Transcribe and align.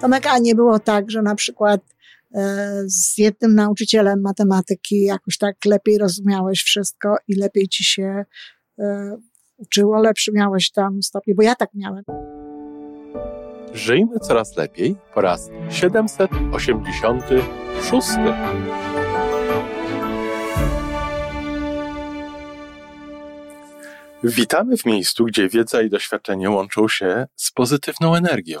Tomek, 0.00 0.26
a 0.26 0.38
nie 0.38 0.54
było 0.54 0.78
tak, 0.78 1.10
że 1.10 1.22
na 1.22 1.34
przykład 1.34 1.80
e, 2.34 2.82
z 2.86 3.18
jednym 3.18 3.54
nauczycielem 3.54 4.20
matematyki 4.20 5.00
jakoś 5.00 5.38
tak 5.38 5.56
lepiej 5.64 5.98
rozumiałeś 5.98 6.62
wszystko 6.62 7.16
i 7.28 7.34
lepiej 7.34 7.68
ci 7.68 7.84
się 7.84 8.24
e, 8.78 9.16
uczyło, 9.56 10.02
lepszy 10.02 10.32
miałeś 10.32 10.70
tam 10.70 11.02
stopień, 11.02 11.34
bo 11.34 11.42
ja 11.42 11.54
tak 11.54 11.70
miałem. 11.74 12.04
Żyjmy 13.72 14.20
coraz 14.20 14.56
lepiej 14.56 14.96
po 15.14 15.20
raz 15.20 15.50
786. 15.70 18.08
Witamy 24.24 24.76
w 24.76 24.84
miejscu, 24.84 25.24
gdzie 25.24 25.48
wiedza 25.48 25.82
i 25.82 25.90
doświadczenie 25.90 26.50
łączą 26.50 26.88
się 26.88 27.26
z 27.36 27.50
pozytywną 27.50 28.14
energią. 28.14 28.60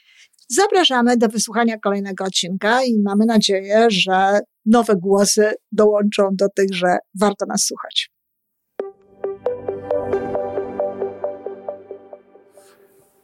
Zapraszamy 0.53 1.17
do 1.17 1.27
wysłuchania 1.27 1.77
kolejnego 1.77 2.23
odcinka 2.23 2.83
i 2.83 2.99
mamy 2.99 3.25
nadzieję, 3.25 3.87
że 3.89 4.39
nowe 4.65 4.95
głosy 4.95 5.53
dołączą 5.71 6.29
do 6.31 6.49
tych, 6.49 6.73
że 6.73 6.97
warto 7.19 7.45
nas 7.45 7.63
słuchać. 7.63 8.11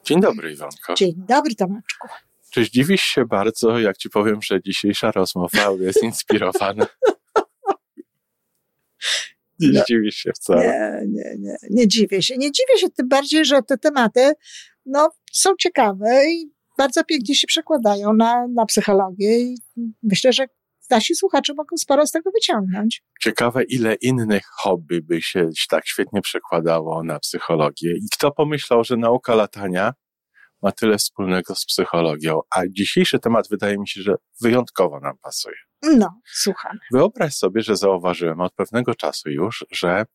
Dzień 0.03 0.21
dobry, 0.21 0.51
Iwanko. 0.51 0.93
Dzień 0.93 1.13
dobry, 1.15 1.55
Tomeczku. 1.55 2.07
Czy 2.51 2.65
zdziwisz 2.65 3.01
się 3.01 3.25
bardzo, 3.25 3.79
jak 3.79 3.97
ci 3.97 4.09
powiem, 4.09 4.41
że 4.41 4.61
dzisiejsza 4.61 5.11
rozmowa 5.11 5.71
jest 5.79 6.03
inspirowana? 6.03 6.87
Nie 9.59 9.69
no, 9.69 9.81
zdziwisz 9.81 10.15
się 10.15 10.31
wcale. 10.35 10.63
Nie, 10.63 11.07
nie, 11.07 11.35
nie, 11.39 11.57
nie 11.69 11.87
dziwię 11.87 12.21
się. 12.21 12.37
Nie 12.37 12.51
dziwię 12.51 12.77
się 12.77 12.89
tym 12.89 13.07
bardziej, 13.07 13.45
że 13.45 13.61
te 13.63 13.77
tematy 13.77 14.33
no, 14.85 15.09
są 15.31 15.55
ciekawe 15.59 16.25
i 16.31 16.56
bardzo 16.77 17.03
pięknie 17.03 17.35
się 17.35 17.47
przekładają 17.47 18.13
na, 18.13 18.47
na 18.47 18.65
psychologię 18.65 19.39
i 19.39 19.57
myślę, 20.03 20.33
że 20.33 20.47
nasi 20.89 21.15
słuchacze 21.15 21.53
mogą 21.53 21.77
sporo 21.77 22.07
z 22.07 22.11
tego 22.11 22.31
wyciągnąć. 22.31 23.03
Ciekawe, 23.21 23.63
ile 23.63 23.95
innych 23.95 24.43
hobby 24.45 25.01
by 25.01 25.21
się 25.21 25.49
tak 25.69 25.87
świetnie 25.87 26.21
przekładało 26.21 27.03
na 27.03 27.19
psychologię. 27.19 27.91
I 27.91 28.07
kto 28.13 28.31
pomyślał, 28.31 28.83
że 28.83 28.97
nauka 28.97 29.35
latania 29.35 29.93
ma 30.61 30.71
tyle 30.71 30.97
wspólnego 30.97 31.55
z 31.55 31.65
psychologią, 31.65 32.39
a 32.55 32.61
dzisiejszy 32.69 33.19
temat 33.19 33.49
wydaje 33.49 33.77
mi 33.77 33.87
się, 33.87 34.01
że 34.01 34.15
wyjątkowo 34.41 34.99
nam 34.99 35.17
pasuje. 35.21 35.55
No, 35.83 36.21
słucham. 36.33 36.77
Wyobraź 36.93 37.35
sobie, 37.35 37.61
że 37.61 37.75
zauważyłem 37.75 38.41
od 38.41 38.53
pewnego 38.53 38.95
czasu 38.95 39.29
już, 39.29 39.65
że 39.71 40.05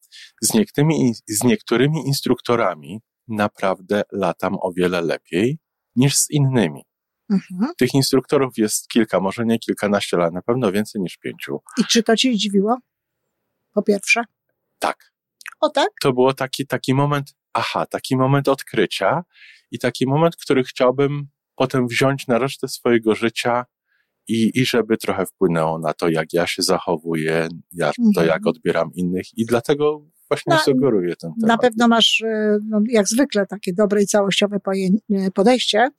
z 0.42 0.54
niektórymi, 0.54 1.14
z 1.28 1.44
niektórymi 1.44 2.06
instruktorami 2.06 3.00
naprawdę 3.28 4.02
latam 4.12 4.56
o 4.60 4.72
wiele 4.76 5.00
lepiej 5.00 5.58
niż 5.96 6.16
z 6.16 6.30
innymi. 6.30 6.82
Mhm. 7.30 7.72
Tych 7.78 7.94
instruktorów 7.94 8.58
jest 8.58 8.88
kilka, 8.88 9.20
może 9.20 9.44
nie 9.46 9.58
kilkanaście, 9.58 10.16
ale 10.16 10.30
na 10.30 10.42
pewno 10.42 10.72
więcej 10.72 11.02
niż 11.02 11.16
pięciu. 11.16 11.60
I 11.78 11.84
czy 11.84 12.02
to 12.02 12.16
Cię 12.16 12.32
zdziwiło? 12.32 12.78
Po 13.74 13.82
pierwsze. 13.82 14.24
Tak. 14.78 15.12
O 15.60 15.70
tak? 15.70 15.88
To 16.02 16.12
było 16.12 16.34
taki, 16.34 16.66
taki 16.66 16.94
moment, 16.94 17.34
aha, 17.52 17.86
taki 17.86 18.16
moment 18.16 18.48
odkrycia 18.48 19.24
i 19.70 19.78
taki 19.78 20.06
moment, 20.06 20.36
który 20.36 20.64
chciałbym 20.64 21.28
potem 21.56 21.86
wziąć 21.88 22.26
na 22.26 22.38
resztę 22.38 22.68
swojego 22.68 23.14
życia 23.14 23.64
i, 24.28 24.50
i 24.54 24.66
żeby 24.66 24.96
trochę 24.96 25.26
wpłynęło 25.26 25.78
na 25.78 25.92
to, 25.92 26.08
jak 26.08 26.32
ja 26.32 26.46
się 26.46 26.62
zachowuję, 26.62 27.48
jak, 27.72 27.94
mhm. 27.98 28.12
to 28.14 28.24
jak 28.24 28.46
odbieram 28.46 28.90
innych 28.94 29.26
i 29.36 29.46
dlatego 29.46 30.06
właśnie 30.32 30.54
na, 30.54 30.60
sugeruję 30.60 31.16
ten 31.16 31.30
temat. 31.40 31.48
Na 31.48 31.58
pewno 31.58 31.88
masz, 31.88 32.22
e, 32.26 32.58
no, 32.68 32.80
jak 32.88 33.08
zwykle, 33.08 33.46
takie 33.46 33.72
dobre 33.72 34.02
i 34.02 34.06
całościowe 34.06 34.58
e, 35.10 35.30
podejście, 35.30 35.90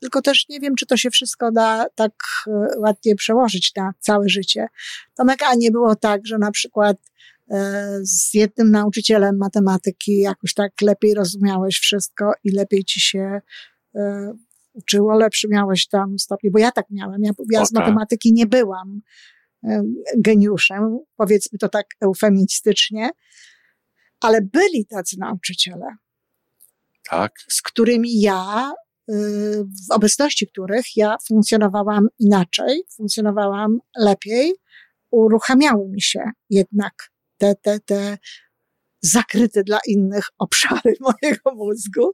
tylko 0.00 0.22
też 0.22 0.48
nie 0.48 0.60
wiem, 0.60 0.74
czy 0.74 0.86
to 0.86 0.96
się 0.96 1.10
wszystko 1.10 1.52
da 1.52 1.86
tak 1.94 2.12
e, 2.46 2.78
ładnie 2.78 3.14
przełożyć 3.14 3.72
na 3.76 3.92
całe 3.98 4.28
życie. 4.28 4.66
Tomek, 5.14 5.42
a 5.42 5.54
nie 5.54 5.70
było 5.70 5.96
tak, 5.96 6.26
że 6.26 6.38
na 6.38 6.50
przykład 6.50 6.96
z 8.02 8.34
jednym 8.34 8.70
nauczycielem 8.70 9.36
matematyki 9.36 10.18
jakoś 10.18 10.54
tak 10.54 10.72
lepiej 10.82 11.14
rozumiałeś 11.14 11.78
wszystko 11.78 12.32
i 12.44 12.50
lepiej 12.50 12.84
ci 12.84 13.00
się 13.00 13.40
uczyło, 14.72 15.18
lepszy 15.18 15.48
miałeś 15.48 15.88
tam 15.88 16.18
stopień, 16.18 16.50
bo 16.50 16.58
ja 16.58 16.72
tak 16.72 16.86
miałem. 16.90 17.22
Ja, 17.22 17.30
ja 17.50 17.64
z 17.64 17.72
matematyki 17.72 18.32
nie 18.32 18.46
byłam 18.46 19.00
geniuszem, 20.18 20.98
powiedzmy 21.16 21.58
to 21.58 21.68
tak 21.68 21.86
eufemistycznie, 22.00 23.10
ale 24.20 24.42
byli 24.42 24.86
tacy 24.86 25.16
nauczyciele. 25.18 25.86
Tak. 27.10 27.32
Z 27.48 27.62
którymi 27.62 28.20
ja, 28.20 28.72
y, 29.10 29.14
w 29.64 29.90
obecności 29.90 30.46
których 30.46 30.96
ja 30.96 31.16
funkcjonowałam 31.28 32.08
inaczej, 32.18 32.82
funkcjonowałam 32.96 33.78
lepiej, 33.98 34.54
uruchamiały 35.10 35.88
mi 35.88 36.02
się 36.02 36.20
jednak 36.50 36.92
te, 37.38 37.54
te, 37.54 37.80
te 37.80 38.18
zakryte 39.02 39.62
dla 39.62 39.78
innych 39.86 40.24
obszary 40.38 40.94
mojego 41.00 41.54
mózgu 41.54 42.12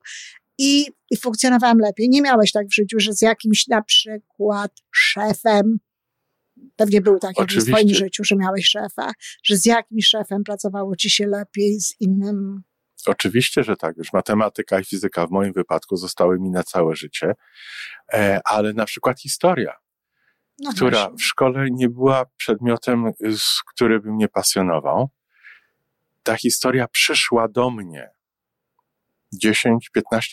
i, 0.59 0.87
i 1.11 1.17
funkcjonowałam 1.17 1.79
lepiej. 1.79 2.09
Nie 2.09 2.23
miałeś 2.23 2.53
tak 2.53 2.67
w 2.67 2.75
życiu, 2.75 3.01
że 3.01 3.13
z 3.13 3.23
jakimś 3.23 3.67
na 3.69 3.83
przykład 3.83 4.73
szefem 4.95 5.79
Pewnie 6.77 7.01
były 7.01 7.19
takie 7.19 7.43
Oczywiście. 7.43 7.73
w 7.73 7.75
swoim 7.75 7.95
życiu, 7.95 8.25
że 8.25 8.37
miałeś 8.37 8.67
szefa, 8.67 9.13
że 9.45 9.57
z 9.57 9.67
jakimś 9.67 10.07
szefem 10.07 10.45
pracowało 10.45 10.97
ci 10.97 11.11
się 11.11 11.27
lepiej, 11.27 11.81
z 11.81 12.01
innym. 12.01 12.63
Oczywiście, 13.07 13.65
że 13.65 13.77
tak. 13.77 13.97
Już 13.97 14.13
matematyka 14.13 14.81
i 14.81 14.85
fizyka 14.85 15.27
w 15.27 15.31
moim 15.31 15.53
wypadku 15.53 15.97
zostały 15.97 16.41
mi 16.41 16.51
na 16.51 16.63
całe 16.63 16.97
życie, 16.97 17.35
e, 18.13 18.41
ale 18.45 18.73
na 18.73 18.85
przykład 18.85 19.21
historia, 19.21 19.73
no 20.59 20.73
która 20.73 20.99
właśnie. 20.99 21.17
w 21.17 21.23
szkole 21.23 21.67
nie 21.71 21.89
była 21.89 22.25
przedmiotem, 22.37 23.13
który 23.75 24.01
by 24.01 24.13
mnie 24.13 24.29
pasjonował. 24.29 25.11
Ta 26.23 26.37
historia 26.37 26.89
przyszła 26.89 27.49
do 27.49 27.71
mnie 27.71 28.11
10-15 29.45 29.79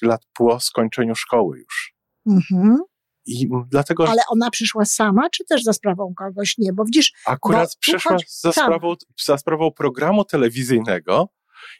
lat 0.02 0.22
po 0.34 0.60
skończeniu 0.60 1.16
szkoły 1.16 1.60
już. 1.60 1.94
Mhm. 2.28 2.78
I 3.26 3.50
dlatego. 3.68 4.10
Ale 4.10 4.22
ona 4.30 4.50
przyszła 4.50 4.86
sama, 4.86 5.30
czy 5.30 5.46
też 5.46 5.64
za 5.64 5.74
sprawą 5.74 6.14
kogoś? 6.18 6.58
Nie, 6.58 6.74
bo 6.74 6.86
widzisz. 6.86 7.14
Akurat 7.26 7.76
przyszła 7.76 8.18
za 8.28 8.52
sprawą, 8.52 8.96
za 9.26 9.38
sprawą 9.38 9.72
programu 9.72 10.26
telewizyjnego. 10.26 11.30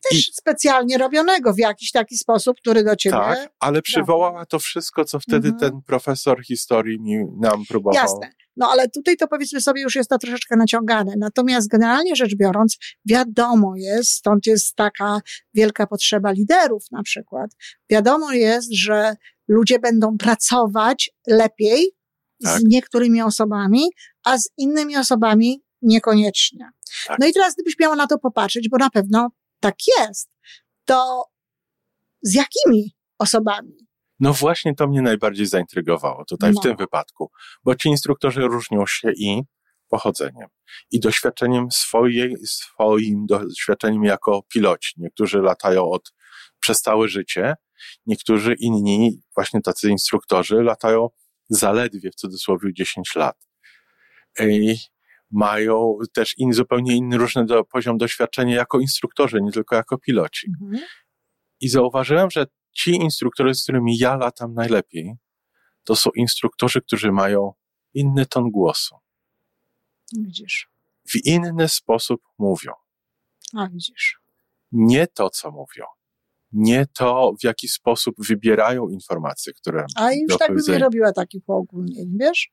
Też 0.10 0.30
i, 0.30 0.34
specjalnie 0.34 0.98
robionego 0.98 1.54
w 1.54 1.58
jakiś 1.58 1.92
taki 1.92 2.18
sposób, 2.18 2.58
który 2.58 2.84
do 2.84 2.96
ciebie. 2.96 3.18
Tak, 3.18 3.50
ale 3.60 3.82
przywołała 3.82 4.46
to 4.46 4.60
wszystko, 4.60 5.06
co 5.06 5.20
wtedy 5.20 5.48
mhm. 5.48 5.72
ten 5.72 5.82
profesor 5.82 6.44
historii 6.44 7.02
mi, 7.02 7.18
nam 7.40 7.66
próbował. 7.66 8.04
Jasne. 8.04 8.32
No 8.58 8.70
ale 8.72 8.90
tutaj 8.90 9.18
to 9.18 9.28
powiedzmy 9.28 9.62
sobie 9.62 9.82
już 9.82 9.96
jest 9.96 10.10
to 10.10 10.18
troszeczkę 10.18 10.56
naciągane. 10.56 11.14
Natomiast 11.18 11.68
generalnie 11.68 12.16
rzecz 12.16 12.36
biorąc, 12.36 12.78
wiadomo 13.06 13.74
jest, 13.78 14.10
stąd 14.12 14.46
jest 14.46 14.76
taka 14.76 15.22
wielka 15.54 15.88
potrzeba 15.88 16.32
liderów 16.32 16.84
na 16.92 17.04
przykład. 17.04 17.52
Wiadomo 17.90 18.32
jest, 18.32 18.74
że 18.74 19.16
ludzie 19.50 19.80
będą 19.80 20.18
pracować 20.18 21.10
lepiej 21.28 21.92
tak. 22.44 22.60
z 22.60 22.64
niektórymi 22.64 23.22
osobami, 23.22 23.90
a 24.24 24.38
z 24.38 24.50
innymi 24.58 24.98
osobami 24.98 25.64
niekoniecznie. 25.82 26.70
Tak. 27.08 27.20
No 27.20 27.28
i 27.28 27.34
teraz 27.34 27.54
gdybyś 27.56 27.80
miała 27.80 27.96
na 27.96 28.08
to 28.08 28.20
popatrzeć, 28.20 28.70
bo 28.70 28.78
na 28.78 28.90
pewno 28.90 29.30
tak 29.60 29.76
jest, 29.98 30.30
to 30.86 31.26
z 32.22 32.34
jakimi 32.34 32.96
osobami? 33.20 33.90
No 34.20 34.34
właśnie 34.34 34.76
to 34.76 34.88
mnie 34.88 35.02
najbardziej 35.02 35.46
zaintrygowało 35.46 36.26
tutaj 36.26 36.54
no. 36.54 36.62
w 36.62 36.64
tym 36.64 36.78
wypadku, 36.78 37.32
bo 37.64 37.76
ci 37.76 37.90
instruktorzy 37.90 38.42
różnią 38.42 38.86
się 38.88 39.12
i 39.12 39.42
pochodzeniem, 39.88 40.48
i 40.92 41.00
doświadczeniem 41.00 41.72
swojej, 41.72 42.36
swoim 42.46 43.26
doświadczeniem 43.26 44.04
jako 44.04 44.42
piloci. 44.54 44.94
Niektórzy 44.98 45.42
latają 45.42 45.90
od 45.90 46.14
przez 46.60 46.82
całe 46.82 47.08
życie, 47.08 47.56
niektórzy 48.06 48.56
inni, 48.60 49.22
właśnie 49.36 49.62
tacy 49.62 49.90
instruktorzy, 49.90 50.56
latają 50.56 51.10
zaledwie 51.50 52.12
w 52.12 52.16
cudzysłowie 52.16 52.74
10 52.74 53.16
lat. 53.16 53.48
I 54.40 54.76
mają 55.32 55.98
też 56.14 56.38
in, 56.38 56.54
zupełnie 56.54 56.96
inny, 56.96 57.18
różny 57.18 57.46
do, 57.46 57.64
poziom 57.64 57.98
doświadczenia 57.98 58.56
jako 58.56 58.80
instruktorzy, 58.80 59.42
nie 59.42 59.52
tylko 59.52 59.76
jako 59.76 59.98
piloci. 59.98 60.52
Mhm. 60.62 60.88
I 61.62 61.70
zauważyłem, 61.70 62.32
że 62.32 62.46
ci 62.72 62.92
instruktorzy, 62.92 63.54
z 63.54 63.64
którymi 63.64 63.98
ja 63.98 64.16
latam 64.16 64.54
najlepiej, 64.54 65.14
to 65.84 65.96
są 65.96 66.10
instruktorzy, 66.16 66.82
którzy 66.82 67.12
mają 67.12 67.54
inny 67.94 68.26
ton 68.26 68.52
głosu. 68.52 68.96
Widzisz. 70.18 70.70
W 71.10 71.26
inny 71.26 71.70
sposób 71.70 72.22
mówią. 72.38 72.74
A 73.58 73.68
widzisz. 73.68 74.20
Nie 74.72 75.08
to, 75.08 75.30
co 75.30 75.52
mówią. 75.52 75.86
Nie 76.52 76.86
to, 76.98 77.34
w 77.42 77.44
jaki 77.44 77.68
sposób 77.68 78.16
wybierają 78.18 78.90
informacje, 78.90 79.54
które. 79.54 79.86
A 79.96 80.12
już 80.12 80.38
tak 80.40 80.56
bym 80.56 80.64
nie 80.68 80.80
robiła 80.80 81.14
takich 81.14 81.50
uogólnień, 81.50 82.18
wiesz? 82.20 82.50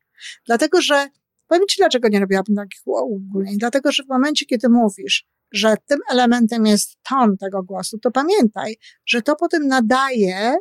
Dlatego, 0.47 0.81
że 0.81 1.09
powiem 1.47 1.67
Ci, 1.71 1.77
dlaczego 1.79 2.09
nie 2.09 2.21
robiłabym 2.21 2.57
takich 2.57 2.81
uogólnień. 2.85 3.59
Dlatego, 3.59 3.93
że 3.93 4.03
w 4.03 4.09
momencie, 4.09 4.47
kiedy 4.47 4.69
mówisz, 4.69 5.27
że 5.53 5.75
tym 5.87 5.99
elementem 6.11 6.67
jest 6.67 6.97
ton 7.09 7.37
tego 7.37 7.63
głosu, 7.63 7.99
to 7.99 8.11
pamiętaj, 8.11 8.77
że 9.07 9.23
to 9.23 9.37
potem 9.37 9.67
nadaje 9.69 10.57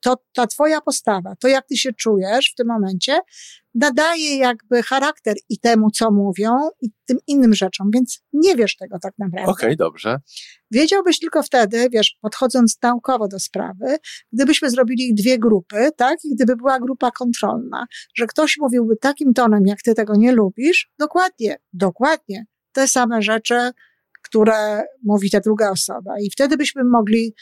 to 0.00 0.16
ta 0.34 0.46
twoja 0.46 0.80
postawa, 0.80 1.34
to 1.40 1.48
jak 1.48 1.66
ty 1.66 1.76
się 1.76 1.92
czujesz 1.92 2.50
w 2.52 2.54
tym 2.54 2.66
momencie, 2.66 3.20
nadaje 3.74 4.36
jakby 4.36 4.82
charakter 4.82 5.36
i 5.48 5.58
temu, 5.58 5.90
co 5.90 6.10
mówią, 6.10 6.50
i 6.82 6.90
tym 7.06 7.18
innym 7.26 7.54
rzeczom, 7.54 7.90
więc 7.94 8.22
nie 8.32 8.56
wiesz 8.56 8.76
tego 8.76 8.98
tak 9.02 9.14
naprawdę. 9.18 9.52
Okej, 9.52 9.66
okay, 9.66 9.76
dobrze. 9.76 10.16
Wiedziałbyś 10.70 11.18
tylko 11.18 11.42
wtedy, 11.42 11.88
wiesz, 11.92 12.18
podchodząc 12.20 12.78
naukowo 12.82 13.28
do 13.28 13.38
sprawy, 13.38 13.96
gdybyśmy 14.32 14.70
zrobili 14.70 15.14
dwie 15.14 15.38
grupy, 15.38 15.90
tak, 15.96 16.18
i 16.24 16.34
gdyby 16.34 16.56
była 16.56 16.80
grupa 16.80 17.10
kontrolna, 17.10 17.86
że 18.14 18.26
ktoś 18.26 18.56
mówiłby 18.58 18.96
takim 18.96 19.34
tonem, 19.34 19.66
jak 19.66 19.82
ty 19.82 19.94
tego 19.94 20.16
nie 20.16 20.32
lubisz, 20.32 20.90
dokładnie, 20.98 21.56
dokładnie 21.72 22.44
te 22.72 22.88
same 22.88 23.22
rzeczy, 23.22 23.70
które 24.22 24.82
mówi 25.04 25.30
ta 25.30 25.40
druga 25.40 25.70
osoba. 25.70 26.20
I 26.20 26.30
wtedy 26.30 26.56
byśmy 26.56 26.84
mogli 26.84 27.34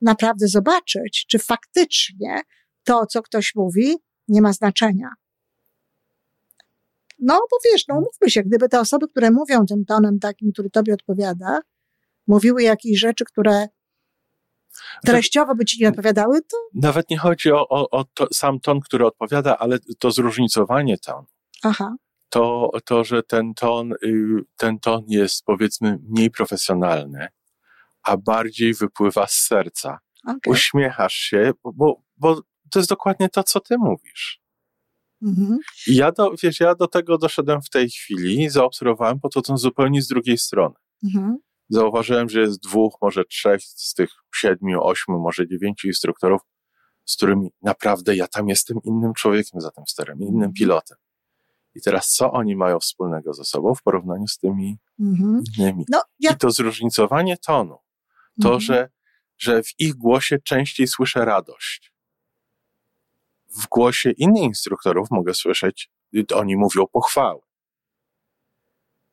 naprawdę 0.00 0.48
zobaczyć, 0.48 1.26
czy 1.28 1.38
faktycznie 1.38 2.40
to, 2.84 3.06
co 3.06 3.22
ktoś 3.22 3.54
mówi, 3.54 3.96
nie 4.28 4.42
ma 4.42 4.52
znaczenia. 4.52 5.08
No, 7.18 7.40
bo 7.50 7.56
wiesz, 7.64 7.84
no 7.88 7.94
mówmy 7.94 8.30
się, 8.30 8.42
gdyby 8.42 8.68
te 8.68 8.80
osoby, 8.80 9.08
które 9.08 9.30
mówią 9.30 9.66
tym 9.66 9.84
tonem 9.84 10.18
takim, 10.18 10.52
który 10.52 10.70
tobie 10.70 10.94
odpowiada, 10.94 11.60
mówiły 12.26 12.62
jakieś 12.62 12.98
rzeczy, 12.98 13.24
które 13.24 13.68
treściowo 15.04 15.54
by 15.54 15.64
ci 15.64 15.82
nie 15.82 15.88
odpowiadały, 15.88 16.40
to... 16.42 16.56
Nawet 16.74 17.10
nie 17.10 17.18
chodzi 17.18 17.52
o, 17.52 17.68
o, 17.68 17.90
o 17.90 18.04
to, 18.14 18.26
sam 18.32 18.60
ton, 18.60 18.80
który 18.80 19.06
odpowiada, 19.06 19.58
ale 19.58 19.78
to 19.98 20.10
zróżnicowanie 20.10 20.98
ton. 20.98 21.24
Aha. 21.62 21.96
To, 22.28 22.70
to 22.84 23.04
że 23.04 23.22
ten 23.22 23.54
ton, 23.54 23.92
y, 23.92 24.16
ten 24.56 24.78
ton 24.78 25.04
jest 25.08 25.44
powiedzmy 25.44 25.98
mniej 26.08 26.30
profesjonalny, 26.30 27.28
a 28.02 28.16
bardziej 28.16 28.74
wypływa 28.74 29.26
z 29.26 29.32
serca. 29.32 29.98
Okay. 30.24 30.38
Uśmiechasz 30.46 31.14
się, 31.14 31.52
bo, 31.64 32.02
bo 32.16 32.42
to 32.70 32.78
jest 32.78 32.88
dokładnie 32.88 33.28
to, 33.28 33.42
co 33.42 33.60
ty 33.60 33.78
mówisz. 33.78 34.40
Mhm. 35.22 35.58
I 35.86 35.96
ja 35.96 36.12
do, 36.12 36.34
wiesz, 36.42 36.60
ja 36.60 36.74
do 36.74 36.86
tego 36.86 37.18
doszedłem 37.18 37.62
w 37.62 37.70
tej 37.70 37.90
chwili, 37.90 38.50
zaobserwowałem 38.50 39.20
podchodząc 39.20 39.60
zupełnie 39.60 40.02
z 40.02 40.08
drugiej 40.08 40.38
strony. 40.38 40.74
Mhm. 41.04 41.38
Zauważyłem, 41.68 42.28
że 42.28 42.40
jest 42.40 42.62
dwóch, 42.62 42.94
może 43.02 43.24
trzech 43.24 43.62
z 43.62 43.94
tych 43.94 44.10
siedmiu, 44.34 44.82
ośmiu, 44.82 45.18
może 45.18 45.48
dziewięciu 45.48 45.88
instruktorów, 45.88 46.40
z 47.04 47.16
którymi 47.16 47.50
naprawdę 47.62 48.16
ja 48.16 48.28
tam 48.28 48.48
jestem 48.48 48.78
innym 48.84 49.14
człowiekiem 49.14 49.60
za 49.60 49.70
tym 49.70 49.84
sterem, 49.86 50.20
innym 50.20 50.34
mhm. 50.34 50.52
pilotem. 50.52 50.98
I 51.74 51.80
teraz 51.80 52.08
co 52.08 52.32
oni 52.32 52.56
mają 52.56 52.78
wspólnego 52.78 53.34
ze 53.34 53.44
sobą 53.44 53.74
w 53.74 53.82
porównaniu 53.82 54.26
z 54.26 54.38
tymi 54.38 54.78
mhm. 55.00 55.42
innymi? 55.58 55.84
No, 55.88 56.02
ja... 56.20 56.32
I 56.32 56.36
to 56.36 56.50
zróżnicowanie 56.50 57.36
tonu 57.36 57.78
to, 58.42 58.48
mhm. 58.48 58.60
że, 58.60 58.88
że 59.38 59.62
w 59.62 59.70
ich 59.78 59.94
głosie 59.94 60.38
częściej 60.38 60.86
słyszę 60.86 61.24
radość. 61.24 61.92
W 63.56 63.68
głosie 63.68 64.10
innych 64.10 64.42
instruktorów 64.42 65.10
mogę 65.10 65.34
słyszeć, 65.34 65.90
oni 66.34 66.56
mówią 66.56 66.86
pochwały. 66.92 67.40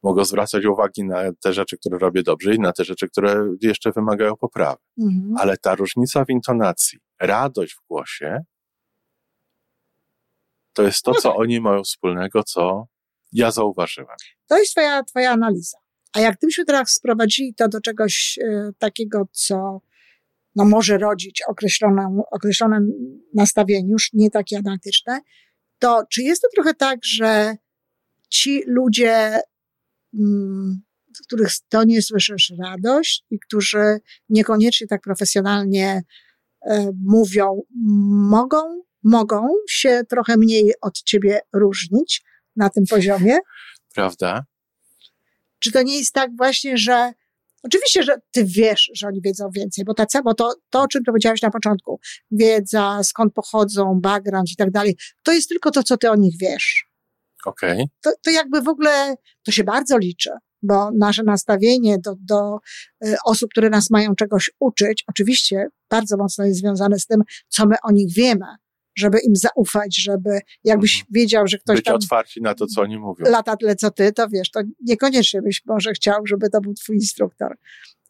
Mogę 0.03 0.25
zwracać 0.25 0.65
uwagi 0.65 1.03
na 1.03 1.17
te 1.41 1.53
rzeczy, 1.53 1.77
które 1.77 1.97
robię 1.97 2.23
dobrze 2.23 2.55
i 2.55 2.59
na 2.59 2.73
te 2.73 2.83
rzeczy, 2.83 3.07
które 3.09 3.47
jeszcze 3.61 3.91
wymagają 3.91 4.35
poprawy. 4.35 4.81
Mhm. 4.99 5.37
Ale 5.37 5.57
ta 5.57 5.75
różnica 5.75 6.25
w 6.25 6.29
intonacji, 6.29 6.99
radość 7.19 7.73
w 7.73 7.87
głosie, 7.87 8.39
to 10.73 10.83
jest 10.83 11.03
to, 11.03 11.11
no 11.11 11.19
co 11.19 11.29
tak. 11.29 11.39
oni 11.39 11.61
mają 11.61 11.83
wspólnego, 11.83 12.43
co 12.43 12.87
ja 13.31 13.51
zauważyłem. 13.51 14.17
To 14.47 14.57
jest 14.57 14.71
twoja, 14.71 15.03
twoja 15.03 15.31
analiza. 15.31 15.77
A 16.13 16.19
jak 16.19 16.37
gdybyśmy 16.37 16.65
teraz 16.65 16.91
sprowadzili 16.91 17.53
to 17.53 17.67
do 17.67 17.81
czegoś 17.81 18.39
e, 18.43 18.71
takiego, 18.79 19.27
co 19.31 19.81
no, 20.55 20.65
może 20.65 20.97
rodzić 20.97 21.41
określone, 21.47 22.21
określone 22.31 22.79
nastawienie, 23.33 23.91
już 23.91 24.13
nie 24.13 24.31
takie 24.31 24.57
analityczne, 24.57 25.19
to 25.79 26.03
czy 26.09 26.21
jest 26.21 26.41
to 26.41 26.47
trochę 26.55 26.73
tak, 26.73 26.99
że 27.03 27.55
ci 28.29 28.63
ludzie, 28.67 29.41
mm, 30.13 30.81
których 31.27 31.49
tonie 31.69 32.01
słyszysz 32.01 32.53
radość 32.59 33.25
i 33.29 33.39
którzy 33.39 33.99
niekoniecznie 34.29 34.87
tak 34.87 35.01
profesjonalnie 35.01 36.03
e, 36.65 36.91
mówią, 37.05 37.61
mogą, 38.29 38.81
mogą 39.03 39.47
się 39.69 40.01
trochę 40.09 40.37
mniej 40.37 40.73
od 40.81 41.01
ciebie 41.01 41.39
różnić 41.53 42.23
na 42.55 42.69
tym 42.69 42.83
poziomie? 42.89 43.37
Prawda. 43.93 44.45
Czy 45.59 45.71
to 45.71 45.83
nie 45.83 45.97
jest 45.97 46.13
tak 46.13 46.37
właśnie, 46.37 46.77
że 46.77 47.13
Oczywiście, 47.63 48.03
że 48.03 48.15
ty 48.31 48.45
wiesz, 48.45 48.91
że 48.93 49.07
oni 49.07 49.21
wiedzą 49.21 49.49
więcej, 49.51 49.85
bo, 49.85 49.93
ta, 49.93 50.05
bo 50.23 50.33
to, 50.33 50.55
to, 50.69 50.81
o 50.81 50.87
czym 50.87 51.03
powiedziałeś 51.03 51.41
na 51.41 51.51
początku, 51.51 51.99
wiedza, 52.31 52.99
skąd 53.03 53.33
pochodzą, 53.33 53.99
background 54.01 54.51
i 54.51 54.55
tak 54.55 54.71
dalej, 54.71 54.97
to 55.23 55.31
jest 55.31 55.49
tylko 55.49 55.71
to, 55.71 55.83
co 55.83 55.97
ty 55.97 56.11
o 56.11 56.15
nich 56.15 56.35
wiesz. 56.39 56.85
Okej. 57.45 57.73
Okay. 57.73 57.85
To, 58.01 58.11
to 58.23 58.31
jakby 58.31 58.61
w 58.61 58.67
ogóle, 58.67 59.15
to 59.43 59.51
się 59.51 59.63
bardzo 59.63 59.97
liczy, 59.97 60.29
bo 60.61 60.91
nasze 60.91 61.23
nastawienie 61.23 61.97
do, 61.99 62.15
do 62.19 62.57
y, 63.05 63.15
osób, 63.25 63.51
które 63.51 63.69
nas 63.69 63.89
mają 63.89 64.15
czegoś 64.15 64.51
uczyć, 64.59 65.03
oczywiście 65.07 65.67
bardzo 65.89 66.17
mocno 66.17 66.45
jest 66.45 66.59
związane 66.59 66.99
z 66.99 67.05
tym, 67.05 67.21
co 67.47 67.65
my 67.65 67.75
o 67.83 67.91
nich 67.91 68.13
wiemy 68.13 68.45
żeby 68.97 69.19
im 69.19 69.35
zaufać, 69.35 70.01
żeby 70.01 70.39
jakbyś 70.63 70.95
mhm. 70.95 71.07
wiedział, 71.11 71.47
że 71.47 71.57
ktoś 71.57 71.75
Być 71.75 71.85
tam... 71.85 71.95
otwarci 71.95 72.41
na 72.41 72.55
to, 72.55 72.67
co 72.67 72.81
oni 72.81 72.99
mówią. 72.99 73.25
Lata 73.29 73.57
tyle, 73.57 73.75
co 73.75 73.91
ty, 73.91 74.11
to 74.11 74.29
wiesz, 74.29 74.51
to 74.51 74.61
niekoniecznie 74.81 75.41
byś 75.41 75.61
może 75.65 75.91
chciał, 75.91 76.27
żeby 76.27 76.49
to 76.49 76.61
był 76.61 76.73
twój 76.73 76.95
instruktor. 76.95 77.57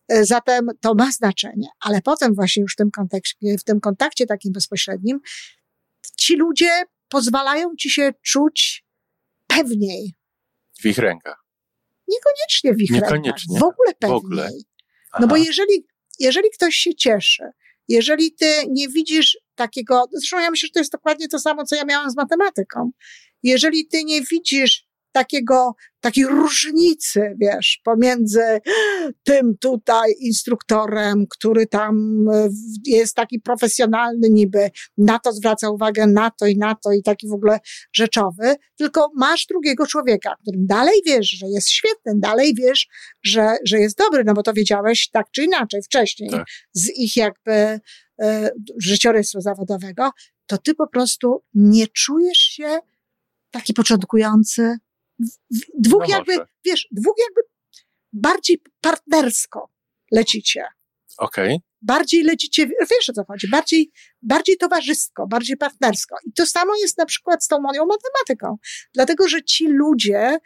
E, 0.07 0.25
zatem 0.25 0.67
to 0.81 0.93
ma 0.95 1.11
znaczenie, 1.11 1.67
ale 1.79 2.01
potem 2.01 2.33
właśnie 2.33 2.61
już 2.61 2.73
w 2.73 2.75
tym 2.75 2.91
kontekście, 2.91 3.57
w 3.57 3.63
tym 3.63 3.79
kontakcie 3.79 4.25
takim 4.25 4.51
bezpośrednim, 4.53 5.19
ci 6.17 6.35
ludzie 6.35 6.69
pozwalają 7.09 7.75
ci 7.79 7.89
się 7.89 8.11
czuć 8.21 8.85
pewniej. 9.47 10.15
W 10.81 10.85
ich 10.85 10.97
rękach. 10.97 11.43
Niekoniecznie 12.07 12.73
w 12.73 12.81
ich 12.81 12.91
Niekoniecznie. 12.91 13.53
rękach. 13.53 13.59
W 13.59 13.63
ogóle 13.63 13.93
pewniej. 13.99 14.19
W 14.19 14.25
ogóle. 14.25 14.49
No 15.19 15.27
bo 15.27 15.37
jeżeli, 15.37 15.87
jeżeli 16.19 16.49
ktoś 16.49 16.75
się 16.75 16.95
cieszy, 16.95 17.43
jeżeli 17.87 18.33
ty 18.33 18.45
nie 18.69 18.87
widzisz 18.89 19.37
takiego, 19.57 20.05
zresztą 20.11 20.39
ja 20.39 20.51
myślę, 20.51 20.67
że 20.67 20.71
to 20.71 20.79
jest 20.79 20.91
dokładnie 20.91 21.27
to 21.27 21.39
samo, 21.39 21.63
co 21.63 21.75
ja 21.75 21.85
miałam 21.85 22.11
z 22.11 22.15
matematyką. 22.15 22.91
Jeżeli 23.43 23.87
ty 23.87 24.03
nie 24.03 24.21
widzisz 24.21 24.86
takiego, 25.17 25.75
takiej 25.99 26.25
różnicy, 26.25 27.35
wiesz, 27.41 27.81
pomiędzy 27.83 28.59
tym 29.23 29.57
tutaj 29.59 30.11
instruktorem, 30.19 31.25
który 31.29 31.67
tam 31.67 32.25
e, 32.33 32.49
jest 32.85 33.15
taki 33.15 33.39
profesjonalny 33.39 34.29
niby, 34.29 34.69
na 34.97 35.19
to 35.19 35.33
zwraca 35.33 35.69
uwagę, 35.69 36.07
na 36.07 36.31
to 36.31 36.45
i 36.45 36.57
na 36.57 36.75
to 36.75 36.91
i 36.91 37.03
taki 37.03 37.27
w 37.27 37.33
ogóle 37.33 37.59
rzeczowy, 37.93 38.55
tylko 38.75 39.11
masz 39.15 39.45
drugiego 39.45 39.87
człowieka, 39.87 40.35
którym 40.41 40.65
dalej 40.65 41.01
wiesz, 41.05 41.29
że 41.29 41.47
jest 41.47 41.69
świetny, 41.69 42.13
dalej 42.15 42.53
wiesz, 42.55 42.87
że, 43.23 43.57
że 43.65 43.79
jest 43.79 43.97
dobry, 43.97 44.23
no 44.23 44.33
bo 44.33 44.43
to 44.43 44.53
wiedziałeś 44.53 45.09
tak 45.09 45.27
czy 45.31 45.43
inaczej 45.43 45.81
wcześniej 45.83 46.29
tak. 46.29 46.45
z 46.73 46.89
ich 46.97 47.17
jakby 47.17 47.79
e, 48.21 48.51
życiorysu 48.77 49.41
zawodowego, 49.41 50.09
to 50.45 50.57
ty 50.57 50.75
po 50.75 50.87
prostu 50.87 51.43
nie 51.53 51.87
czujesz 51.87 52.37
się 52.37 52.79
taki 53.51 53.73
początkujący, 53.73 54.77
dwóch 55.79 56.07
no 56.07 56.15
jakby, 56.15 56.33
wiesz, 56.65 56.87
dwóch 56.91 57.15
jakby 57.27 57.41
bardziej 58.13 58.61
partnersko 58.81 59.69
lecicie. 60.11 60.65
Okej. 61.17 61.47
Okay. 61.47 61.57
Bardziej 61.81 62.23
lecicie, 62.23 62.67
wiesz 62.67 63.09
o 63.09 63.13
co 63.13 63.23
chodzi, 63.23 63.49
bardziej, 63.49 63.91
bardziej 64.21 64.57
towarzysko, 64.57 65.27
bardziej 65.27 65.57
partnersko. 65.57 66.15
I 66.25 66.33
to 66.33 66.45
samo 66.45 66.75
jest 66.81 66.97
na 66.97 67.05
przykład 67.05 67.43
z 67.43 67.47
tą 67.47 67.61
moją 67.61 67.85
matematyką. 67.85 68.57
Dlatego, 68.93 69.27
że 69.27 69.43
ci 69.43 69.67
ludzie, 69.67 70.37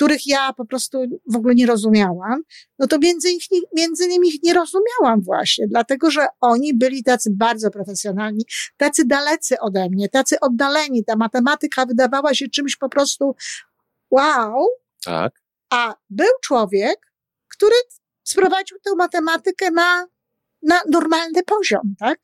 których 0.00 0.26
ja 0.26 0.52
po 0.52 0.64
prostu 0.64 1.04
w 1.26 1.36
ogóle 1.36 1.54
nie 1.54 1.66
rozumiałam, 1.66 2.42
no 2.78 2.86
to 2.86 2.98
między, 2.98 3.30
ich, 3.30 3.44
między 3.76 4.08
nimi 4.08 4.28
ich 4.28 4.42
nie 4.42 4.54
rozumiałam 4.54 5.22
właśnie, 5.22 5.66
dlatego, 5.68 6.10
że 6.10 6.26
oni 6.40 6.74
byli 6.74 7.02
tacy 7.02 7.30
bardzo 7.34 7.70
profesjonalni, 7.70 8.44
tacy 8.76 9.04
dalecy 9.06 9.60
ode 9.60 9.88
mnie, 9.90 10.08
tacy 10.08 10.40
oddaleni. 10.40 11.04
Ta 11.04 11.16
matematyka 11.16 11.86
wydawała 11.86 12.34
się 12.34 12.48
czymś 12.48 12.76
po 12.76 12.88
prostu 12.88 13.34
wow. 14.10 14.66
Tak. 15.04 15.32
A 15.70 15.94
był 16.10 16.32
człowiek, 16.42 17.12
który 17.48 17.74
sprowadził 18.22 18.78
tę 18.84 18.90
matematykę 18.96 19.70
na, 19.70 20.06
na 20.62 20.80
normalny 20.90 21.42
poziom, 21.42 21.94
tak? 21.98 22.18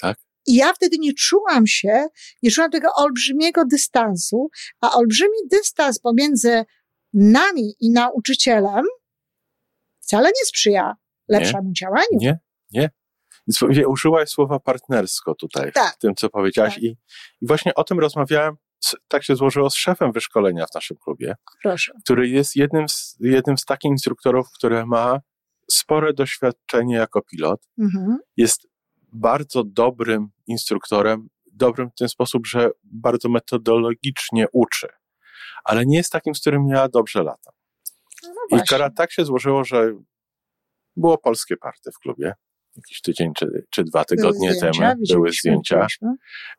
Tak. 0.00 0.18
I 0.46 0.54
ja 0.54 0.72
wtedy 0.72 0.96
nie 0.98 1.12
czułam 1.14 1.66
się, 1.66 2.06
nie 2.42 2.50
czułam 2.50 2.70
tego 2.70 2.88
olbrzymiego 2.96 3.64
dystansu, 3.64 4.48
a 4.80 4.92
olbrzymi 4.92 5.38
dystans 5.50 5.98
pomiędzy 5.98 6.64
nami 7.12 7.74
i 7.80 7.90
nauczycielem 7.90 8.84
wcale 10.00 10.28
nie 10.28 10.46
sprzyja 10.46 10.94
lepszemu 11.28 11.68
nie, 11.68 11.72
działaniu. 11.72 12.18
Nie, 12.20 12.38
nie. 12.70 12.90
Użyłaś 13.86 14.28
słowa 14.28 14.60
partnersko 14.60 15.34
tutaj, 15.34 15.72
tak. 15.72 15.94
w 15.94 15.98
tym, 15.98 16.14
co 16.14 16.30
powiedziałaś. 16.30 16.74
Tak. 16.74 16.82
I, 16.82 16.86
I 17.40 17.46
właśnie 17.46 17.74
o 17.74 17.84
tym 17.84 17.98
rozmawiałem, 17.98 18.56
tak 19.08 19.24
się 19.24 19.36
złożyło 19.36 19.70
z 19.70 19.76
szefem 19.76 20.12
wyszkolenia 20.12 20.66
w 20.66 20.74
naszym 20.74 20.96
klubie, 20.96 21.34
Proszę. 21.62 21.92
który 22.04 22.28
jest 22.28 22.56
jednym 22.56 22.88
z, 22.88 23.16
jednym 23.20 23.58
z 23.58 23.64
takich 23.64 23.90
instruktorów, 23.90 24.46
który 24.50 24.86
ma 24.86 25.20
spore 25.70 26.12
doświadczenie 26.12 26.94
jako 26.96 27.22
pilot. 27.22 27.68
Mhm. 27.78 28.18
Jest 28.36 28.68
bardzo 29.12 29.64
dobrym 29.64 30.28
instruktorem, 30.46 31.28
dobrym 31.52 31.90
w 31.90 31.94
ten 31.94 32.08
sposób, 32.08 32.46
że 32.46 32.70
bardzo 32.84 33.28
metodologicznie 33.28 34.46
uczy, 34.52 34.88
ale 35.64 35.86
nie 35.86 35.96
jest 35.96 36.12
takim, 36.12 36.34
z 36.34 36.40
którym 36.40 36.68
ja 36.68 36.88
dobrze 36.88 37.22
latam. 37.22 37.52
No 38.50 38.58
I 38.58 38.60
kara 38.68 38.90
tak 38.90 39.12
się 39.12 39.24
złożyło, 39.24 39.64
że 39.64 39.92
było 40.96 41.18
polskie 41.18 41.56
party 41.56 41.90
w 41.92 41.98
klubie. 41.98 42.32
Jakiś 42.76 43.00
tydzień 43.00 43.32
czy, 43.36 43.66
czy 43.70 43.84
dwa 43.84 44.04
tygodnie 44.04 44.48
były 44.48 44.60
temu 44.60 44.94
były 45.12 45.32
zdjęcia. 45.32 45.86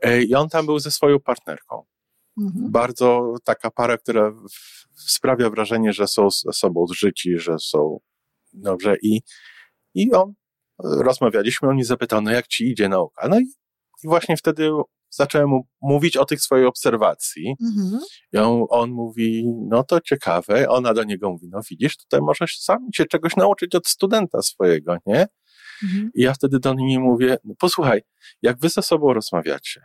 E, 0.02 0.22
I 0.24 0.36
on 0.36 0.50
tam 0.50 0.66
był 0.66 0.80
ze 0.80 0.92
swoją 0.92 1.20
partnerką. 1.20 1.86
Mhm. 2.40 2.72
Bardzo 2.72 3.34
taka 3.44 3.72
para, 3.72 3.98
która 3.98 4.34
sprawia 5.08 5.50
wrażenie, 5.50 5.94
że 5.94 6.08
są 6.08 6.30
ze 6.30 6.54
sobą 6.54 6.88
zżyci, 6.88 7.40
że 7.40 7.60
są 7.60 8.00
dobrze. 8.54 8.96
I, 9.02 9.22
i 9.94 10.14
on, 10.14 10.34
rozmawialiśmy, 10.84 11.70
on 11.70 11.74
mnie 11.74 11.86
zapytał, 11.86 12.22
no 12.22 12.32
jak 12.32 12.48
ci 12.48 12.72
idzie 12.72 12.90
nauka? 12.90 13.28
No 13.28 13.40
i, 13.40 13.44
i 14.04 14.08
właśnie 14.08 14.38
wtedy 14.38 14.72
zacząłem 15.10 15.50
mu 15.50 15.68
mówić 15.82 16.18
o 16.18 16.26
tych 16.26 16.42
swojej 16.42 16.66
obserwacji. 16.66 17.56
Mhm. 17.62 18.02
I 18.34 18.38
on, 18.38 18.66
on, 18.70 18.92
mówi, 18.92 19.44
no 19.68 19.84
to 19.84 20.02
ciekawe. 20.02 20.70
Ona 20.70 20.94
do 20.94 21.04
niego 21.04 21.30
mówi, 21.30 21.48
no 21.52 21.60
widzisz, 21.70 21.98
tutaj 21.98 22.22
możesz 22.22 22.60
sam 22.60 22.88
się 22.96 23.06
czegoś 23.06 23.36
nauczyć 23.36 23.76
od 23.76 23.88
studenta 23.88 24.42
swojego, 24.42 24.98
nie? 25.06 25.28
Mhm. 25.84 26.12
I 26.16 26.22
ja 26.22 26.34
wtedy 26.34 26.60
do 26.60 26.74
niej 26.74 27.00
mówię, 27.00 27.38
no 27.44 27.54
posłuchaj, 27.60 28.02
jak 28.42 28.60
wy 28.60 28.70
ze 28.70 28.82
sobą 28.82 29.14
rozmawiacie 29.14 29.82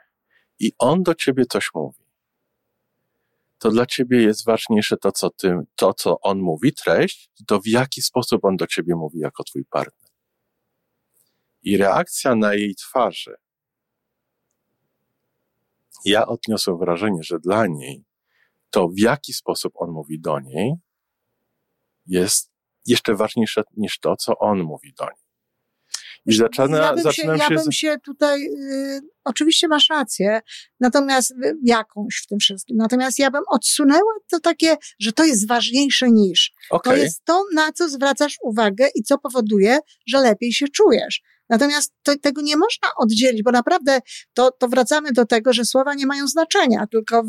i 0.58 0.72
on 0.78 1.02
do 1.02 1.14
ciebie 1.14 1.44
coś 1.46 1.68
mówi, 1.74 2.03
to 3.58 3.70
dla 3.70 3.86
ciebie 3.86 4.22
jest 4.22 4.44
ważniejsze 4.44 4.96
to, 4.96 5.12
co 5.12 5.30
ty, 5.30 5.58
to, 5.76 5.94
co 5.94 6.20
on 6.20 6.38
mówi, 6.38 6.72
treść, 6.72 7.30
to 7.46 7.60
w 7.60 7.66
jaki 7.66 8.02
sposób 8.02 8.44
on 8.44 8.56
do 8.56 8.66
ciebie 8.66 8.94
mówi 8.96 9.18
jako 9.18 9.44
twój 9.44 9.64
partner. 9.64 10.10
I 11.62 11.76
reakcja 11.76 12.34
na 12.34 12.54
jej 12.54 12.74
twarzy 12.74 13.34
ja 16.04 16.26
odniosłem 16.26 16.78
wrażenie, 16.78 17.22
że 17.22 17.38
dla 17.38 17.66
niej 17.66 18.04
to, 18.70 18.88
w 18.88 18.98
jaki 18.98 19.32
sposób 19.32 19.72
on 19.76 19.90
mówi 19.90 20.20
do 20.20 20.40
niej, 20.40 20.74
jest 22.06 22.52
jeszcze 22.86 23.14
ważniejsze 23.14 23.62
niż 23.76 23.98
to, 23.98 24.16
co 24.16 24.38
on 24.38 24.62
mówi 24.62 24.94
do 24.98 25.04
niej. 25.04 25.23
I 26.26 26.34
zaczyna, 26.34 26.78
ja 26.78 26.94
bym 26.94 27.02
zaczynam 27.02 27.38
się, 27.38 27.44
ja 27.50 27.60
bym 27.62 27.72
się 27.72 27.96
tutaj, 28.04 28.46
y, 28.46 29.00
oczywiście 29.24 29.68
masz 29.68 29.88
rację, 29.90 30.40
natomiast 30.80 31.34
jakąś 31.64 32.20
w 32.24 32.26
tym 32.26 32.38
wszystkim, 32.38 32.76
natomiast 32.76 33.18
ja 33.18 33.30
bym 33.30 33.42
odsunęła 33.50 34.12
to 34.30 34.40
takie, 34.40 34.76
że 35.00 35.12
to 35.12 35.24
jest 35.24 35.48
ważniejsze 35.48 36.10
niż. 36.10 36.52
Okay. 36.70 36.92
To 36.94 37.02
jest 37.02 37.24
to, 37.24 37.44
na 37.54 37.72
co 37.72 37.88
zwracasz 37.88 38.36
uwagę 38.42 38.88
i 38.94 39.02
co 39.02 39.18
powoduje, 39.18 39.78
że 40.06 40.20
lepiej 40.20 40.52
się 40.52 40.68
czujesz. 40.68 41.22
Natomiast 41.48 41.92
to, 42.02 42.18
tego 42.18 42.42
nie 42.42 42.56
można 42.56 42.88
oddzielić, 42.96 43.42
bo 43.42 43.50
naprawdę 43.50 44.00
to, 44.34 44.50
to 44.50 44.68
wracamy 44.68 45.12
do 45.12 45.26
tego, 45.26 45.52
że 45.52 45.64
słowa 45.64 45.94
nie 45.94 46.06
mają 46.06 46.28
znaczenia, 46.28 46.86
tylko, 46.90 47.22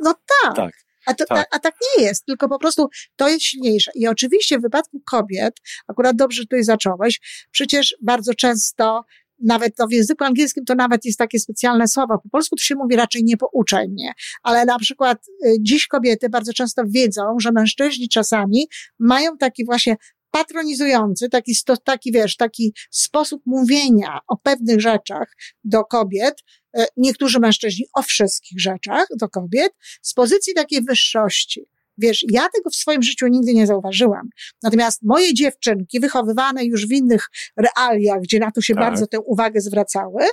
no 0.00 0.14
tak. 0.42 0.56
tak. 0.56 0.72
A, 1.10 1.14
to, 1.14 1.24
tak. 1.24 1.48
A, 1.52 1.56
a, 1.56 1.58
tak 1.58 1.74
nie 1.96 2.04
jest, 2.04 2.24
tylko 2.24 2.48
po 2.48 2.58
prostu 2.58 2.88
to 3.16 3.28
jest 3.28 3.42
silniejsze. 3.42 3.90
I 3.94 4.08
oczywiście 4.08 4.58
w 4.58 4.62
wypadku 4.62 5.02
kobiet, 5.10 5.54
akurat 5.88 6.16
dobrze 6.16 6.42
tutaj 6.42 6.64
zacząłeś, 6.64 7.20
przecież 7.50 7.96
bardzo 8.02 8.34
często 8.34 9.04
nawet 9.42 9.72
no 9.78 9.86
w 9.86 9.92
języku 9.92 10.24
angielskim 10.24 10.64
to 10.64 10.74
nawet 10.74 11.04
jest 11.04 11.18
takie 11.18 11.38
specjalne 11.38 11.88
słowo. 11.88 12.18
Po 12.18 12.28
polsku 12.28 12.56
to 12.56 12.62
się 12.62 12.74
mówi 12.74 12.96
raczej 12.96 13.24
nie 13.24 13.36
pouczaj 13.36 13.88
mnie, 13.88 14.12
ale 14.42 14.64
na 14.64 14.78
przykład 14.78 15.18
y, 15.46 15.56
dziś 15.60 15.86
kobiety 15.86 16.28
bardzo 16.28 16.52
często 16.52 16.82
wiedzą, 16.86 17.22
że 17.40 17.52
mężczyźni 17.52 18.08
czasami 18.08 18.66
mają 18.98 19.36
taki 19.38 19.64
właśnie 19.64 19.96
patronizujący, 20.30 21.28
taki, 21.28 21.54
taki 21.84 22.12
wiesz, 22.12 22.36
taki 22.36 22.74
sposób 22.90 23.42
mówienia 23.46 24.18
o 24.28 24.36
pewnych 24.36 24.80
rzeczach 24.80 25.34
do 25.64 25.84
kobiet, 25.84 26.34
e, 26.76 26.86
niektórzy 26.96 27.40
mężczyźni 27.40 27.86
o 27.94 28.02
wszystkich 28.02 28.60
rzeczach 28.60 29.06
do 29.18 29.28
kobiet, 29.28 29.72
z 30.02 30.14
pozycji 30.14 30.54
takiej 30.54 30.82
wyższości. 30.82 31.66
Wiesz, 31.98 32.24
ja 32.32 32.48
tego 32.54 32.70
w 32.70 32.76
swoim 32.76 33.02
życiu 33.02 33.26
nigdy 33.26 33.54
nie 33.54 33.66
zauważyłam. 33.66 34.28
Natomiast 34.62 35.00
moje 35.02 35.34
dziewczynki, 35.34 36.00
wychowywane 36.00 36.64
już 36.64 36.86
w 36.86 36.92
innych 36.92 37.28
realiach, 37.56 38.20
gdzie 38.20 38.38
na 38.38 38.50
to 38.50 38.60
się 38.60 38.74
tak. 38.74 38.82
bardzo 38.82 39.06
tę 39.06 39.20
uwagę 39.20 39.60
zwracały, 39.60 40.24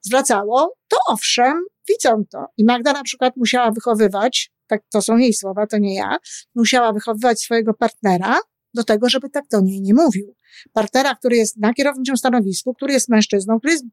zwracało, 0.00 0.74
to 0.88 0.96
owszem, 1.08 1.64
widzą 1.88 2.24
to. 2.30 2.46
I 2.56 2.64
Magda 2.64 2.92
na 2.92 3.02
przykład 3.02 3.36
musiała 3.36 3.70
wychowywać, 3.70 4.52
tak, 4.66 4.82
to 4.92 5.02
są 5.02 5.16
jej 5.16 5.34
słowa, 5.34 5.66
to 5.66 5.78
nie 5.78 5.94
ja, 5.94 6.16
musiała 6.54 6.92
wychowywać 6.92 7.40
swojego 7.40 7.74
partnera 7.74 8.38
do 8.74 8.84
tego, 8.84 9.08
żeby 9.08 9.30
tak 9.30 9.44
do 9.50 9.60
niej 9.60 9.80
nie 9.80 9.94
mówił. 9.94 10.34
Partnera, 10.72 11.14
który 11.14 11.36
jest 11.36 11.56
na 11.56 11.74
kierowniczym 11.74 12.16
stanowisku, 12.16 12.74
który 12.74 12.92
jest 12.92 13.08
mężczyzną, 13.08 13.58
który 13.58 13.72
jest 13.72 13.84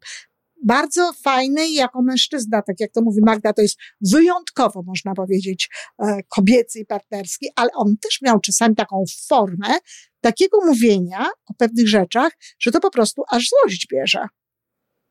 bardzo 0.63 1.13
fajny 1.13 1.69
jako 1.69 2.01
mężczyzna, 2.01 2.61
tak 2.61 2.79
jak 2.79 2.91
to 2.91 3.01
mówi 3.01 3.21
Magda, 3.21 3.53
to 3.53 3.61
jest 3.61 3.77
wyjątkowo, 4.01 4.83
można 4.83 5.13
powiedzieć, 5.13 5.69
e, 5.99 6.19
kobiecy 6.29 6.79
i 6.79 6.85
partnerski, 6.85 7.47
ale 7.55 7.69
on 7.75 7.95
też 8.01 8.21
miał 8.21 8.39
czasami 8.39 8.75
taką 8.75 9.03
formę 9.27 9.77
takiego 10.21 10.65
mówienia 10.65 11.25
o 11.45 11.53
pewnych 11.53 11.87
rzeczach, 11.87 12.31
że 12.59 12.71
to 12.71 12.79
po 12.79 12.91
prostu 12.91 13.23
aż 13.29 13.49
złość 13.49 13.87
bierze. 13.91 14.27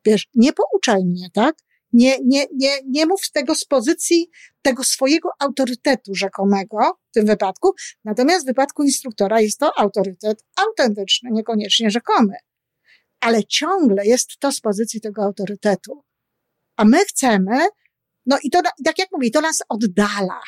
Wiesz, 0.05 0.27
nie 0.35 0.53
pouczaj 0.53 1.05
mnie, 1.05 1.29
tak? 1.33 1.55
Nie, 1.95 2.17
nie, 2.25 2.45
nie, 2.55 2.79
nie 2.87 3.05
mów 3.05 3.31
tego 3.31 3.55
z 3.55 3.65
pozycji 3.65 4.29
tego 4.61 4.83
swojego 4.83 5.29
autorytetu 5.39 6.15
rzekomego 6.15 6.77
w 7.11 7.13
tym 7.13 7.25
wypadku. 7.25 7.73
Natomiast 8.03 8.45
w 8.45 8.47
wypadku 8.47 8.83
instruktora 8.83 9.41
jest 9.41 9.59
to 9.59 9.79
autorytet 9.79 10.43
autentyczny, 10.55 11.29
niekoniecznie 11.33 11.89
rzekomy. 11.89 12.33
Ale 13.19 13.43
ciągle 13.43 14.05
jest 14.05 14.39
to 14.39 14.51
z 14.51 14.61
pozycji 14.61 15.01
tego 15.01 15.23
autorytetu. 15.23 16.03
A 16.75 16.85
my 16.85 17.05
chcemy, 17.05 17.67
no 18.25 18.37
i 18.43 18.49
to, 18.49 18.61
tak 18.85 18.99
jak 18.99 19.07
mówię, 19.11 19.31
to 19.31 19.41
nas 19.41 19.59
oddala. 19.69 20.41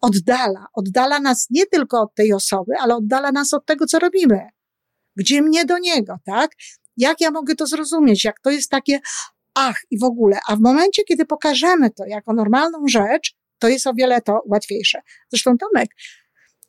Oddala. 0.00 0.66
Oddala 0.74 1.20
nas 1.20 1.46
nie 1.50 1.66
tylko 1.66 2.00
od 2.00 2.14
tej 2.14 2.32
osoby, 2.32 2.72
ale 2.80 2.96
oddala 2.96 3.32
nas 3.32 3.54
od 3.54 3.66
tego, 3.66 3.86
co 3.86 3.98
robimy. 3.98 4.40
Gdzie 5.16 5.42
mnie 5.42 5.64
do 5.64 5.78
niego, 5.78 6.16
tak? 6.24 6.50
Jak 6.96 7.20
ja 7.20 7.30
mogę 7.30 7.54
to 7.54 7.66
zrozumieć? 7.66 8.24
Jak 8.24 8.40
to 8.40 8.50
jest 8.50 8.70
takie, 8.70 9.00
ach 9.54 9.80
i 9.90 9.98
w 9.98 10.04
ogóle. 10.04 10.38
A 10.48 10.56
w 10.56 10.60
momencie, 10.60 11.02
kiedy 11.04 11.26
pokażemy 11.26 11.90
to 11.90 12.06
jako 12.06 12.32
normalną 12.32 12.78
rzecz, 12.88 13.34
to 13.58 13.68
jest 13.68 13.86
o 13.86 13.94
wiele 13.94 14.20
to 14.20 14.42
łatwiejsze. 14.46 15.00
Zresztą 15.30 15.56
Tomek, 15.58 15.88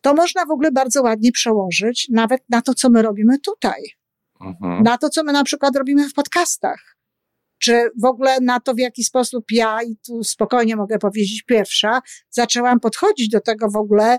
to 0.01 0.13
można 0.13 0.45
w 0.45 0.51
ogóle 0.51 0.71
bardzo 0.71 1.01
ładnie 1.01 1.31
przełożyć 1.31 2.07
nawet 2.11 2.41
na 2.49 2.61
to, 2.61 2.73
co 2.73 2.89
my 2.89 3.01
robimy 3.01 3.39
tutaj. 3.39 3.81
Mhm. 4.41 4.83
Na 4.83 4.97
to, 4.97 5.09
co 5.09 5.23
my 5.23 5.33
na 5.33 5.43
przykład 5.43 5.75
robimy 5.75 6.09
w 6.09 6.13
podcastach. 6.13 6.97
Czy 7.59 7.89
w 8.01 8.05
ogóle 8.05 8.39
na 8.41 8.59
to, 8.59 8.73
w 8.73 8.79
jaki 8.79 9.03
sposób 9.03 9.45
ja, 9.51 9.83
i 9.83 9.97
tu 10.07 10.23
spokojnie 10.23 10.75
mogę 10.75 10.99
powiedzieć 10.99 11.43
pierwsza, 11.43 12.01
zaczęłam 12.29 12.79
podchodzić 12.79 13.29
do 13.29 13.41
tego 13.41 13.69
w 13.69 13.75
ogóle 13.75 14.17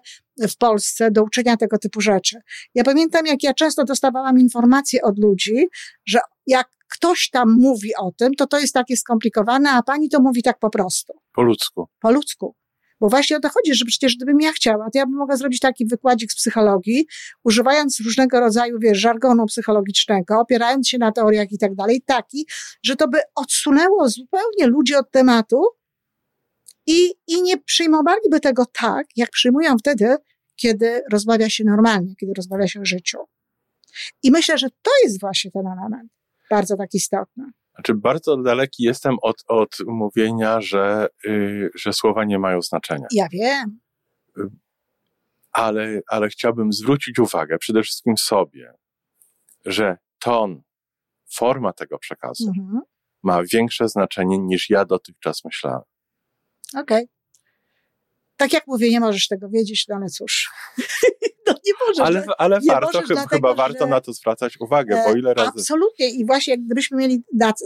w 0.49 0.57
Polsce, 0.57 1.11
do 1.11 1.23
uczenia 1.23 1.57
tego 1.57 1.79
typu 1.79 2.01
rzeczy. 2.01 2.41
Ja 2.75 2.85
pamiętam, 2.85 3.27
jak 3.27 3.43
ja 3.43 3.55
często 3.55 3.85
dostawałam 3.85 4.39
informacje 4.39 5.03
od 5.03 5.19
ludzi, 5.19 5.69
że 6.07 6.21
jak 6.47 6.71
ktoś 6.95 7.31
tam 7.31 7.53
mówi 7.61 7.91
o 7.97 8.13
tym, 8.19 8.35
to 8.35 8.47
to 8.47 8.59
jest 8.59 8.75
takie 8.75 8.97
skomplikowane, 8.97 9.71
a 9.71 9.83
pani 9.83 10.09
to 10.09 10.21
mówi 10.21 10.43
tak 10.43 10.59
po 10.59 10.71
prostu. 10.71 11.13
Po 11.33 11.43
ludzku. 11.43 11.89
Po 12.01 12.11
ludzku. 12.11 12.55
Bo 13.01 13.09
właśnie 13.09 13.37
o 13.37 13.41
to 13.41 13.49
chodzi, 13.49 13.75
że 13.75 13.85
przecież 13.85 14.17
gdybym 14.17 14.41
ja 14.41 14.53
chciała, 14.53 14.85
to 14.85 14.99
ja 14.99 15.07
bym 15.07 15.17
mogła 15.17 15.37
zrobić 15.37 15.61
taki 15.61 15.87
wykładzik 15.87 16.33
z 16.33 16.37
psychologii, 16.37 17.07
używając 17.45 18.01
różnego 18.01 18.41
rodzaju, 18.41 18.79
wiesz, 18.81 18.99
żargonu 18.99 19.47
psychologicznego, 19.47 20.41
opierając 20.41 20.89
się 20.89 20.99
na 20.99 21.13
teoriach 21.13 21.53
i 21.53 21.59
tak 21.59 21.75
dalej, 21.75 22.03
taki, 22.07 22.47
że 22.83 22.97
to 22.97 23.09
by 23.09 23.19
odsunęło 23.35 24.09
zupełnie 24.09 24.67
ludzi 24.67 24.95
od 24.95 25.11
tematu 25.11 25.65
i, 26.87 27.15
i 27.27 27.43
nie 27.43 27.59
przyjmowaliby 27.59 28.41
tego 28.41 28.67
tak, 28.67 29.07
jak 29.17 29.31
przyjmują 29.31 29.79
wtedy, 29.79 30.17
kiedy 30.57 31.03
rozmawia 31.13 31.51
się 31.51 31.65
normalnie, 31.65 32.15
kiedy 32.21 32.33
rozmawia 32.37 32.69
się 32.69 32.81
o 32.81 32.85
życiu. 32.85 33.19
I 34.23 34.31
myślę, 34.31 34.59
że 34.59 34.71
to 34.71 34.91
jest 35.05 35.21
właśnie 35.21 35.51
ten 35.51 35.67
element 35.67 36.13
bardzo 36.57 36.77
tak 36.77 36.95
istotne. 36.95 37.51
Znaczy, 37.75 37.95
bardzo 37.95 38.37
daleki 38.37 38.83
jestem 38.83 39.17
od, 39.23 39.37
od 39.49 39.77
mówienia, 39.87 40.61
że, 40.61 41.07
yy, 41.25 41.71
że 41.75 41.93
słowa 41.93 42.25
nie 42.25 42.39
mają 42.39 42.63
znaczenia. 42.63 43.07
Ja 43.13 43.29
wiem. 43.33 43.81
Ale, 45.53 46.01
ale 46.09 46.29
chciałbym 46.29 46.73
zwrócić 46.73 47.19
uwagę 47.19 47.59
przede 47.59 47.83
wszystkim 47.83 48.17
sobie, 48.17 48.73
że 49.65 49.99
ton, 50.19 50.63
forma 51.35 51.73
tego 51.73 51.99
przekazu 51.99 52.53
mhm. 52.59 52.81
ma 53.23 53.43
większe 53.53 53.89
znaczenie 53.89 54.39
niż 54.39 54.71
ja 54.71 54.85
dotychczas 54.85 55.45
myślałem. 55.45 55.83
Okej. 56.77 56.83
Okay. 56.83 57.07
Tak 58.37 58.53
jak 58.53 58.67
mówię, 58.67 58.91
nie 58.91 59.01
możesz 59.01 59.29
tego 59.29 59.49
wiedzieć, 59.49 59.85
no 59.89 59.97
ale 59.97 60.07
cóż. 60.07 60.53
no 61.47 61.55
nie 61.67 61.73
możesz. 61.87 62.07
Ale, 62.07 62.25
ale 62.39 62.59
nie 62.63 62.73
warto, 62.73 62.87
możesz, 62.87 63.03
chyba, 63.03 63.15
dlatego, 63.15 63.37
chyba 63.37 63.55
warto 63.55 63.87
na 63.87 64.01
to 64.01 64.13
zwracać 64.13 64.61
uwagę, 64.61 65.03
bo 65.07 65.17
ile 65.17 65.35
razy. 65.35 65.49
Absolutnie. 65.49 66.11
I 66.11 66.27
właśnie 66.27 66.59
gdybyśmy 66.59 66.99
mieli 66.99 67.23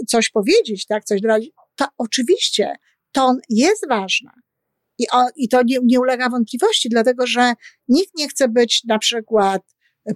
coś 0.07 0.31
powiedzieć, 0.31 0.87
tak, 0.87 1.05
coś 1.05 1.21
doradzić, 1.21 1.53
to 1.77 1.87
oczywiście 1.99 2.73
ton 3.13 3.39
jest 3.49 3.89
ważny. 3.89 4.31
I, 4.99 5.07
o, 5.13 5.27
i 5.37 5.49
to 5.49 5.63
nie, 5.63 5.79
nie 5.83 6.01
ulega 6.01 6.29
wątpliwości, 6.29 6.89
dlatego 6.89 7.27
że 7.27 7.53
nikt 7.89 8.11
nie 8.17 8.29
chce 8.29 8.49
być 8.49 8.85
na 8.85 8.99
przykład 8.99 9.63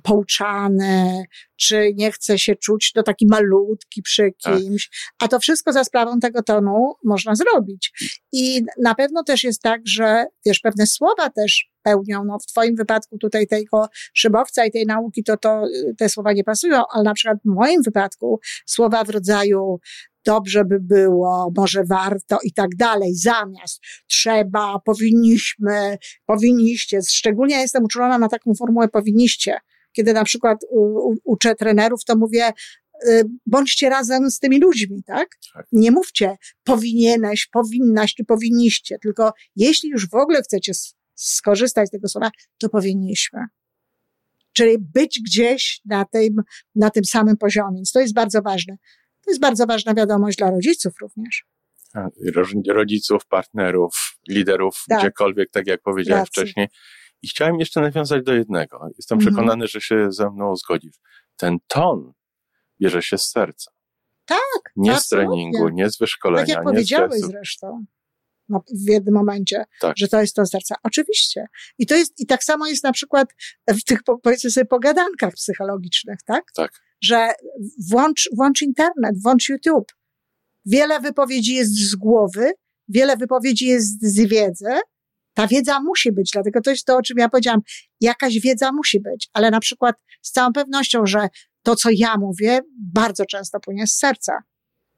pouczany, 0.02 1.24
czy 1.56 1.92
nie 1.94 2.12
chce 2.12 2.38
się 2.38 2.56
czuć 2.56 2.92
do 2.94 3.02
taki 3.02 3.26
malutki 3.26 4.02
przy 4.02 4.32
tak. 4.42 4.58
kimś, 4.58 4.90
a 5.18 5.28
to 5.28 5.38
wszystko 5.38 5.72
za 5.72 5.84
sprawą 5.84 6.20
tego 6.20 6.42
tonu 6.42 6.94
można 7.04 7.34
zrobić. 7.34 7.92
I 8.32 8.62
na 8.82 8.94
pewno 8.94 9.24
też 9.24 9.44
jest 9.44 9.62
tak, 9.62 9.80
że 9.84 10.26
wiesz, 10.46 10.60
pewne 10.60 10.86
słowa 10.86 11.30
też 11.30 11.72
pełnią, 11.82 12.24
no 12.24 12.38
w 12.38 12.46
twoim 12.46 12.76
wypadku 12.76 13.18
tutaj 13.18 13.46
tego 13.46 13.86
szybowca 14.14 14.66
i 14.66 14.70
tej 14.70 14.86
nauki, 14.86 15.24
to, 15.24 15.36
to 15.36 15.64
te 15.98 16.08
słowa 16.08 16.32
nie 16.32 16.44
pasują, 16.44 16.82
ale 16.92 17.04
na 17.04 17.14
przykład 17.14 17.38
w 17.44 17.54
moim 17.54 17.82
wypadku 17.82 18.40
słowa 18.66 19.04
w 19.04 19.10
rodzaju 19.10 19.80
dobrze 20.24 20.64
by 20.64 20.80
było, 20.80 21.52
może 21.56 21.84
warto 21.84 22.38
i 22.44 22.52
tak 22.52 22.76
dalej, 22.76 23.14
zamiast 23.14 23.80
trzeba, 24.06 24.78
powinniśmy, 24.84 25.98
powinniście. 26.26 27.00
Szczególnie 27.08 27.54
ja 27.54 27.60
jestem 27.60 27.84
uczulona 27.84 28.18
na 28.18 28.28
taką 28.28 28.54
formułę 28.54 28.88
powinniście, 28.88 29.58
kiedy 29.92 30.12
na 30.12 30.24
przykład 30.24 30.58
uczę 31.24 31.54
trenerów, 31.54 32.04
to 32.04 32.16
mówię, 32.16 32.52
y, 33.08 33.24
bądźcie 33.46 33.88
razem 33.88 34.30
z 34.30 34.38
tymi 34.38 34.60
ludźmi, 34.60 35.02
tak? 35.06 35.28
tak? 35.54 35.66
Nie 35.72 35.90
mówcie 35.90 36.36
powinieneś, 36.64 37.46
powinnaś 37.46 38.14
czy 38.14 38.24
powinniście, 38.24 38.98
tylko 39.02 39.32
jeśli 39.56 39.90
już 39.90 40.08
w 40.08 40.14
ogóle 40.14 40.42
chcecie 40.42 40.72
skorzystać 41.14 41.88
z 41.88 41.90
tego 41.90 42.08
słowa, 42.08 42.30
to 42.58 42.68
powinniśmy. 42.68 43.40
Czyli 44.52 44.76
być 44.78 45.20
gdzieś 45.26 45.80
na 45.84 46.04
tym, 46.04 46.36
na 46.74 46.90
tym 46.90 47.04
samym 47.04 47.36
poziomie. 47.36 47.76
Więc 47.76 47.92
to 47.92 48.00
jest 48.00 48.14
bardzo 48.14 48.42
ważne. 48.42 48.76
To 49.24 49.30
jest 49.30 49.40
bardzo 49.40 49.66
ważna 49.66 49.94
wiadomość 49.94 50.38
dla 50.38 50.50
rodziców 50.50 50.92
również. 51.00 51.44
Rodziców, 52.68 53.26
partnerów, 53.26 54.18
liderów, 54.28 54.84
tak. 54.88 54.98
gdziekolwiek, 54.98 55.50
tak 55.50 55.66
jak 55.66 55.82
powiedziałem 55.82 56.26
wcześniej. 56.26 56.68
I 57.22 57.28
chciałem 57.28 57.60
jeszcze 57.60 57.80
nawiązać 57.80 58.24
do 58.24 58.34
jednego. 58.34 58.88
Jestem 58.96 59.18
mhm. 59.18 59.34
przekonany, 59.34 59.66
że 59.66 59.80
się 59.80 60.12
ze 60.12 60.30
mną 60.30 60.56
zgodzisz. 60.56 60.96
Ten 61.36 61.58
ton 61.66 62.12
bierze 62.80 63.02
się 63.02 63.18
z 63.18 63.30
serca. 63.30 63.70
Tak. 64.24 64.72
Nie 64.76 64.92
absolutnie. 64.92 65.00
z 65.00 65.08
treningu, 65.08 65.68
nie 65.68 65.90
z 65.90 65.98
wyszkolenia. 65.98 66.46
Tak 66.46 66.54
jak 66.54 66.64
powiedziałeś 66.64 67.20
zresztą 67.20 67.84
no, 68.48 68.62
w 68.86 68.90
jednym 68.90 69.14
momencie, 69.14 69.64
tak. 69.80 69.92
że 69.96 70.08
to 70.08 70.20
jest 70.20 70.36
to 70.36 70.46
serca. 70.46 70.74
Oczywiście. 70.82 71.46
I 71.78 71.86
to 71.86 71.94
jest, 71.94 72.20
i 72.20 72.26
tak 72.26 72.44
samo 72.44 72.66
jest 72.66 72.84
na 72.84 72.92
przykład 72.92 73.28
w 73.68 73.84
tych, 73.84 73.98
powiedzmy 74.22 74.50
sobie, 74.50 74.64
pogadankach 74.64 75.34
psychologicznych, 75.34 76.18
tak? 76.26 76.44
Tak. 76.54 76.72
Że 77.00 77.28
włącz, 77.90 78.28
włącz 78.36 78.62
internet, 78.62 79.22
włącz 79.22 79.48
YouTube. 79.48 79.92
Wiele 80.66 81.00
wypowiedzi 81.00 81.54
jest 81.54 81.90
z 81.90 81.94
głowy, 81.94 82.52
wiele 82.88 83.16
wypowiedzi 83.16 83.66
jest 83.66 84.02
z 84.02 84.20
wiedzy, 84.20 84.80
ta 85.34 85.46
wiedza 85.46 85.80
musi 85.80 86.12
być, 86.12 86.30
dlatego 86.32 86.60
to 86.60 86.70
jest 86.70 86.86
to, 86.86 86.96
o 86.96 87.02
czym 87.02 87.18
ja 87.18 87.28
powiedziałam. 87.28 87.60
Jakaś 88.00 88.38
wiedza 88.38 88.72
musi 88.72 89.00
być, 89.00 89.28
ale 89.32 89.50
na 89.50 89.60
przykład 89.60 89.96
z 90.22 90.32
całą 90.32 90.52
pewnością, 90.52 91.06
że 91.06 91.28
to, 91.62 91.76
co 91.76 91.88
ja 91.92 92.16
mówię, 92.16 92.60
bardzo 92.94 93.26
często 93.26 93.60
płynie 93.60 93.86
z 93.86 93.98
serca. 93.98 94.42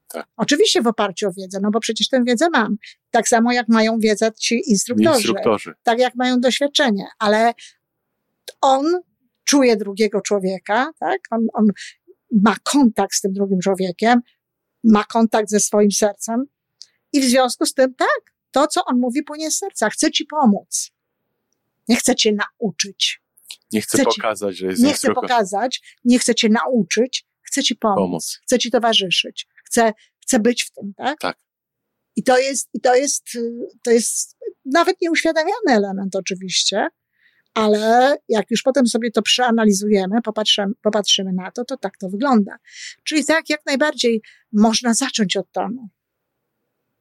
Tak. 0.07 0.27
Oczywiście 0.37 0.81
w 0.81 0.87
oparciu 0.87 1.27
o 1.27 1.31
wiedzę, 1.37 1.59
no 1.61 1.71
bo 1.71 1.79
przecież 1.79 2.09
tę 2.09 2.23
wiedzę 2.27 2.49
mam. 2.53 2.75
Tak 3.11 3.27
samo 3.27 3.51
jak 3.51 3.69
mają 3.69 3.99
wiedzę 3.99 4.31
ci 4.31 4.61
instruktorzy. 4.67 5.17
instruktorzy. 5.17 5.73
Tak 5.83 5.99
jak 5.99 6.15
mają 6.15 6.39
doświadczenie, 6.39 7.05
ale 7.19 7.53
on 8.61 8.85
czuje 9.43 9.77
drugiego 9.77 10.21
człowieka, 10.21 10.91
tak? 10.99 11.19
On, 11.31 11.47
on 11.53 11.65
ma 12.31 12.55
kontakt 12.63 13.15
z 13.15 13.21
tym 13.21 13.33
drugim 13.33 13.59
człowiekiem, 13.59 14.21
ma 14.83 15.03
kontakt 15.03 15.49
ze 15.49 15.59
swoim 15.59 15.91
sercem 15.91 16.45
i 17.13 17.21
w 17.21 17.23
związku 17.23 17.65
z 17.65 17.73
tym 17.73 17.95
tak, 17.95 18.34
to, 18.55 18.67
co 18.67 18.85
on 18.85 18.99
mówi, 18.99 19.23
płynie 19.23 19.51
z 19.51 19.57
serca. 19.57 19.89
Chce 19.89 20.11
ci 20.11 20.25
pomóc. 20.25 20.91
Nie 21.87 21.95
chce 21.95 22.15
cię 22.15 22.31
nauczyć. 22.31 23.21
Nie 23.71 23.81
chce, 23.81 23.97
chce 23.97 24.05
pokazać, 24.05 24.57
że 24.57 24.67
jest 24.67 24.83
Nie 24.83 24.93
chce 24.93 25.13
pokazać, 25.13 25.81
nie 26.05 26.19
chce 26.19 26.35
cię 26.35 26.49
nauczyć, 26.49 27.25
chce 27.41 27.63
ci 27.63 27.75
pomóc, 27.75 27.97
pomóc. 27.97 28.39
chce 28.43 28.59
ci 28.59 28.71
towarzyszyć, 28.71 29.47
chce, 29.65 29.93
chce 30.21 30.39
być 30.39 30.63
w 30.63 30.71
tym, 30.71 30.93
tak? 30.93 31.19
Tak. 31.19 31.37
I 32.15 32.23
to 32.23 32.37
jest, 32.37 32.69
i 32.73 32.81
to 32.81 32.95
jest, 32.95 33.23
to 33.83 33.91
jest 33.91 34.37
nawet 34.65 35.01
nieuświadamiany 35.01 35.67
element 35.67 36.15
oczywiście, 36.15 36.87
ale 37.53 38.17
jak 38.29 38.51
już 38.51 38.61
potem 38.61 38.87
sobie 38.87 39.11
to 39.11 39.21
przeanalizujemy, 39.21 40.21
popatrzymy, 40.21 40.73
popatrzymy 40.81 41.33
na 41.33 41.51
to, 41.51 41.65
to 41.65 41.77
tak 41.77 41.97
to 41.97 42.09
wygląda. 42.09 42.57
Czyli 43.03 43.25
tak, 43.25 43.49
jak 43.49 43.65
najbardziej 43.65 44.21
można 44.51 44.93
zacząć 44.93 45.37
od 45.37 45.51
tonu. 45.51 45.89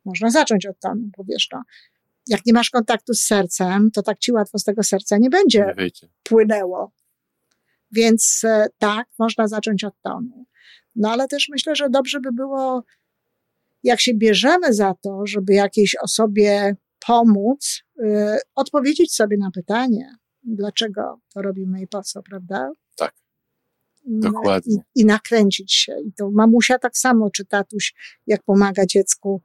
Można 0.05 0.31
zacząć 0.31 0.67
od 0.67 0.81
tonu, 0.81 1.11
bo 1.17 1.25
wiesz, 1.25 1.49
no, 1.53 1.63
jak 2.27 2.47
nie 2.47 2.53
masz 2.53 2.71
kontaktu 2.71 3.15
z 3.15 3.23
sercem, 3.23 3.91
to 3.91 4.03
tak 4.03 4.19
ci 4.19 4.33
łatwo 4.33 4.59
z 4.59 4.65
tego 4.65 4.83
serca 4.83 5.19
nie 5.19 5.31
będzie 5.31 5.75
nie 5.79 5.91
płynęło. 6.23 6.93
Więc 7.91 8.41
e, 8.45 8.67
tak, 8.79 9.07
można 9.19 9.49
zacząć 9.49 9.85
od 9.85 9.95
tonu. 10.03 10.47
No 10.97 11.11
ale 11.11 11.29
też 11.29 11.49
myślę, 11.49 11.77
że 11.77 11.91
dobrze 11.91 12.21
by 12.21 12.33
było, 12.33 12.85
jak 13.83 14.01
się 14.01 14.15
bierzemy 14.15 14.73
za 14.73 14.95
to, 15.03 15.27
żeby 15.27 15.55
jakiejś 15.55 15.97
osobie 16.03 16.77
pomóc, 17.07 17.83
yy, 17.97 18.39
odpowiedzieć 18.55 19.15
sobie 19.15 19.37
na 19.37 19.51
pytanie, 19.51 20.17
dlaczego 20.43 21.21
to 21.35 21.43
robimy 21.43 21.83
i 21.83 21.87
po 21.87 22.03
co, 22.03 22.23
prawda? 22.23 22.71
Tak. 22.97 23.15
Dokładnie. 24.05 24.83
I, 24.95 25.01
I, 25.01 25.05
nakręcić 25.05 25.73
się. 25.73 25.97
I 26.07 26.13
to 26.13 26.31
mamusia 26.31 26.79
tak 26.79 26.99
samo, 26.99 27.31
czy 27.31 27.45
tatuś, 27.45 27.95
jak 28.27 28.43
pomaga 28.43 28.87
dziecku 28.87 29.43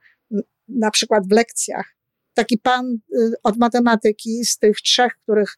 na 0.70 0.92
przykład 0.92 1.28
w 1.28 1.32
lekcjach. 1.32 1.96
Taki 2.34 2.58
pan 2.58 2.86
y, 3.16 3.34
od 3.44 3.58
matematyki 3.58 4.46
z 4.46 4.58
tych 4.58 4.78
trzech, 4.78 5.14
których, 5.24 5.58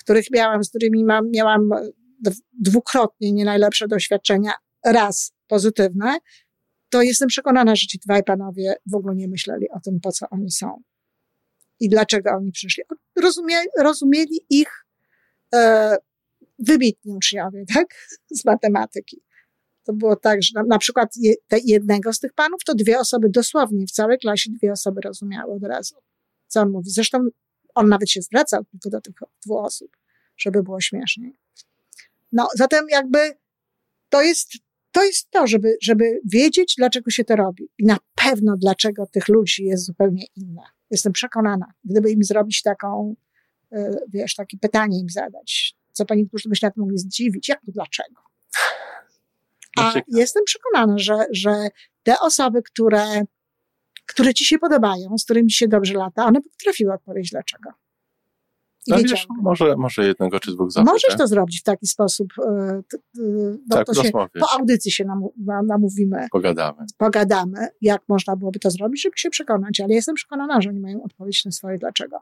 których 0.00 0.30
miałam, 0.30 0.64
z 0.64 0.68
którymi 0.68 1.04
mam, 1.04 1.30
miałam 1.30 1.70
dwukrotnie 2.52 3.32
nie 3.32 3.44
najlepsze 3.44 3.88
doświadczenia, 3.88 4.52
raz 4.84 5.32
pozytywne, 5.46 6.18
to 6.88 7.02
jestem 7.02 7.28
przekonana, 7.28 7.76
że 7.76 7.86
ci 7.86 7.98
dwaj 7.98 8.24
panowie 8.24 8.74
w 8.86 8.94
ogóle 8.94 9.14
nie 9.14 9.28
myśleli 9.28 9.70
o 9.70 9.80
tym, 9.80 10.00
po 10.00 10.12
co 10.12 10.26
oni 10.30 10.50
są 10.50 10.82
i 11.80 11.88
dlaczego 11.88 12.30
oni 12.30 12.52
przyszli. 12.52 12.84
Rozumie, 13.16 13.56
rozumieli 13.78 14.46
ich 14.50 14.86
e, 15.54 15.96
wybitni 16.58 17.12
uczniowie, 17.12 17.64
tak? 17.74 17.86
Z 18.30 18.44
matematyki. 18.44 19.22
To 19.84 19.92
było 19.92 20.16
tak, 20.16 20.42
że 20.42 20.50
na, 20.54 20.62
na 20.62 20.78
przykład 20.78 21.16
je, 21.16 21.34
jednego 21.64 22.12
z 22.12 22.20
tych 22.20 22.32
panów, 22.32 22.64
to 22.64 22.74
dwie 22.74 22.98
osoby 22.98 23.28
dosłownie 23.28 23.86
w 23.86 23.90
całej 23.90 24.18
klasie 24.18 24.50
dwie 24.50 24.72
osoby 24.72 25.00
rozumiały 25.00 25.54
od 25.54 25.62
razu, 25.62 25.94
co 26.46 26.60
on 26.60 26.70
mówi. 26.70 26.90
Zresztą 26.90 27.18
on 27.74 27.88
nawet 27.88 28.10
się 28.10 28.22
zwracał 28.22 28.64
tylko 28.64 28.90
do 28.90 29.00
tych 29.00 29.14
dwóch 29.46 29.64
osób, 29.64 29.96
żeby 30.36 30.62
było 30.62 30.80
śmieszniej. 30.80 31.38
No, 32.32 32.48
zatem 32.54 32.86
jakby 32.90 33.18
to 34.08 34.22
jest, 34.22 34.52
to 34.92 35.04
jest 35.04 35.30
to, 35.30 35.46
żeby, 35.46 35.76
żeby 35.82 36.20
wiedzieć, 36.32 36.74
dlaczego 36.78 37.10
się 37.10 37.24
to 37.24 37.36
robi. 37.36 37.68
I 37.78 37.84
na 37.84 37.96
pewno 38.14 38.56
dlaczego 38.56 39.06
tych 39.06 39.28
ludzi 39.28 39.64
jest 39.64 39.84
zupełnie 39.84 40.24
inne. 40.36 40.62
Jestem 40.90 41.12
przekonana. 41.12 41.66
Gdyby 41.84 42.10
im 42.10 42.24
zrobić 42.24 42.62
taką, 42.62 43.14
e, 43.72 43.96
wiesz, 44.08 44.34
takie 44.34 44.58
pytanie 44.58 45.00
im 45.00 45.08
zadać, 45.08 45.76
co 45.92 46.04
pani, 46.04 46.28
którzy 46.28 46.48
by 46.48 46.56
się 46.56 46.66
na 46.66 46.70
to 46.70 46.80
mogli 46.80 46.98
zdziwić, 46.98 47.48
jak 47.48 47.60
to 47.60 47.72
dlaczego? 47.72 48.20
A 49.78 49.92
jestem 50.08 50.44
przekonana, 50.44 50.98
że, 50.98 51.26
że 51.32 51.68
te 52.02 52.20
osoby, 52.20 52.62
które, 52.62 53.24
które 54.06 54.34
ci 54.34 54.44
się 54.44 54.58
podobają, 54.58 55.18
z 55.18 55.24
którymi 55.24 55.48
ci 55.48 55.56
się 55.56 55.68
dobrze 55.68 55.94
lata, 55.94 56.26
one 56.26 56.40
potrafiły 56.42 56.92
odpowiedzieć 56.92 57.30
dlaczego. 57.30 57.70
I 58.86 58.90
no 58.90 58.98
wiesz, 58.98 59.26
może, 59.42 59.76
może 59.76 60.06
jednego 60.06 60.40
czy 60.40 60.52
dwóch 60.52 60.72
zapytań. 60.72 60.94
Możesz 60.94 61.18
to 61.18 61.26
zrobić 61.26 61.60
w 61.60 61.62
taki 61.62 61.86
sposób. 61.86 62.28
E, 62.46 62.82
no 63.68 63.76
tak, 63.76 63.86
to 63.86 63.94
się, 63.94 64.10
po 64.40 64.52
audycji 64.52 64.92
się 64.92 65.04
namówimy. 65.64 66.26
Pogadamy. 66.30 66.86
Pogadamy, 66.96 67.68
jak 67.80 68.02
można 68.08 68.36
byłoby 68.36 68.58
to 68.58 68.70
zrobić, 68.70 69.02
żeby 69.02 69.18
się 69.18 69.30
przekonać. 69.30 69.80
Ale 69.80 69.94
jestem 69.94 70.14
przekonana, 70.14 70.60
że 70.60 70.68
oni 70.68 70.80
mają 70.80 71.02
odpowiedź 71.02 71.44
na 71.44 71.50
swoje 71.50 71.78
dlaczego. 71.78 72.18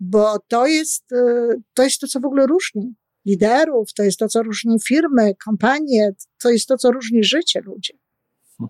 Bo 0.00 0.38
to 0.48 0.66
jest, 0.66 1.12
e, 1.12 1.48
to 1.74 1.82
jest 1.82 2.00
to, 2.00 2.06
co 2.06 2.20
w 2.20 2.24
ogóle 2.24 2.46
różni 2.46 2.94
liderów, 3.26 3.92
to 3.92 4.02
jest 4.02 4.18
to, 4.18 4.28
co 4.28 4.42
różni 4.42 4.80
firmy, 4.80 5.34
kompanie, 5.44 6.10
to 6.42 6.50
jest 6.50 6.68
to, 6.68 6.76
co 6.76 6.92
różni 6.92 7.24
życie 7.24 7.60
ludzi. 7.60 8.00
Hmm. 8.58 8.68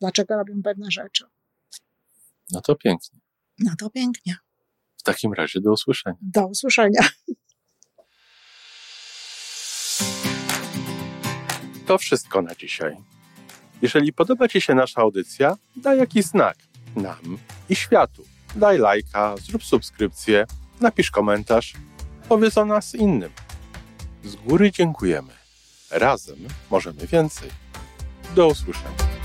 Dlaczego 0.00 0.36
robią 0.36 0.62
pewne 0.62 0.90
rzeczy. 0.90 1.24
No 2.52 2.60
to 2.60 2.76
pięknie. 2.76 3.20
No 3.58 3.72
to 3.78 3.90
pięknie. 3.90 4.36
W 4.96 5.02
takim 5.02 5.32
razie 5.32 5.60
do 5.60 5.72
usłyszenia. 5.72 6.16
Do 6.22 6.46
usłyszenia. 6.46 7.08
To 11.86 11.98
wszystko 11.98 12.42
na 12.42 12.54
dzisiaj. 12.54 12.96
Jeżeli 13.82 14.12
podoba 14.12 14.48
Ci 14.48 14.60
się 14.60 14.74
nasza 14.74 15.00
audycja, 15.00 15.56
daj 15.76 15.98
jakiś 15.98 16.24
znak 16.24 16.56
nam 16.96 17.38
i 17.68 17.76
światu. 17.76 18.24
Daj 18.56 18.78
lajka, 18.78 19.34
zrób 19.36 19.64
subskrypcję 19.64 20.46
napisz 20.80 21.10
komentarz, 21.10 21.74
powiedz 22.28 22.58
o 22.58 22.64
nas 22.64 22.94
innym. 22.94 23.30
Z 24.26 24.36
góry 24.36 24.72
dziękujemy. 24.72 25.32
Razem 25.90 26.36
możemy 26.70 27.06
więcej. 27.06 27.50
Do 28.34 28.46
usłyszenia. 28.46 29.15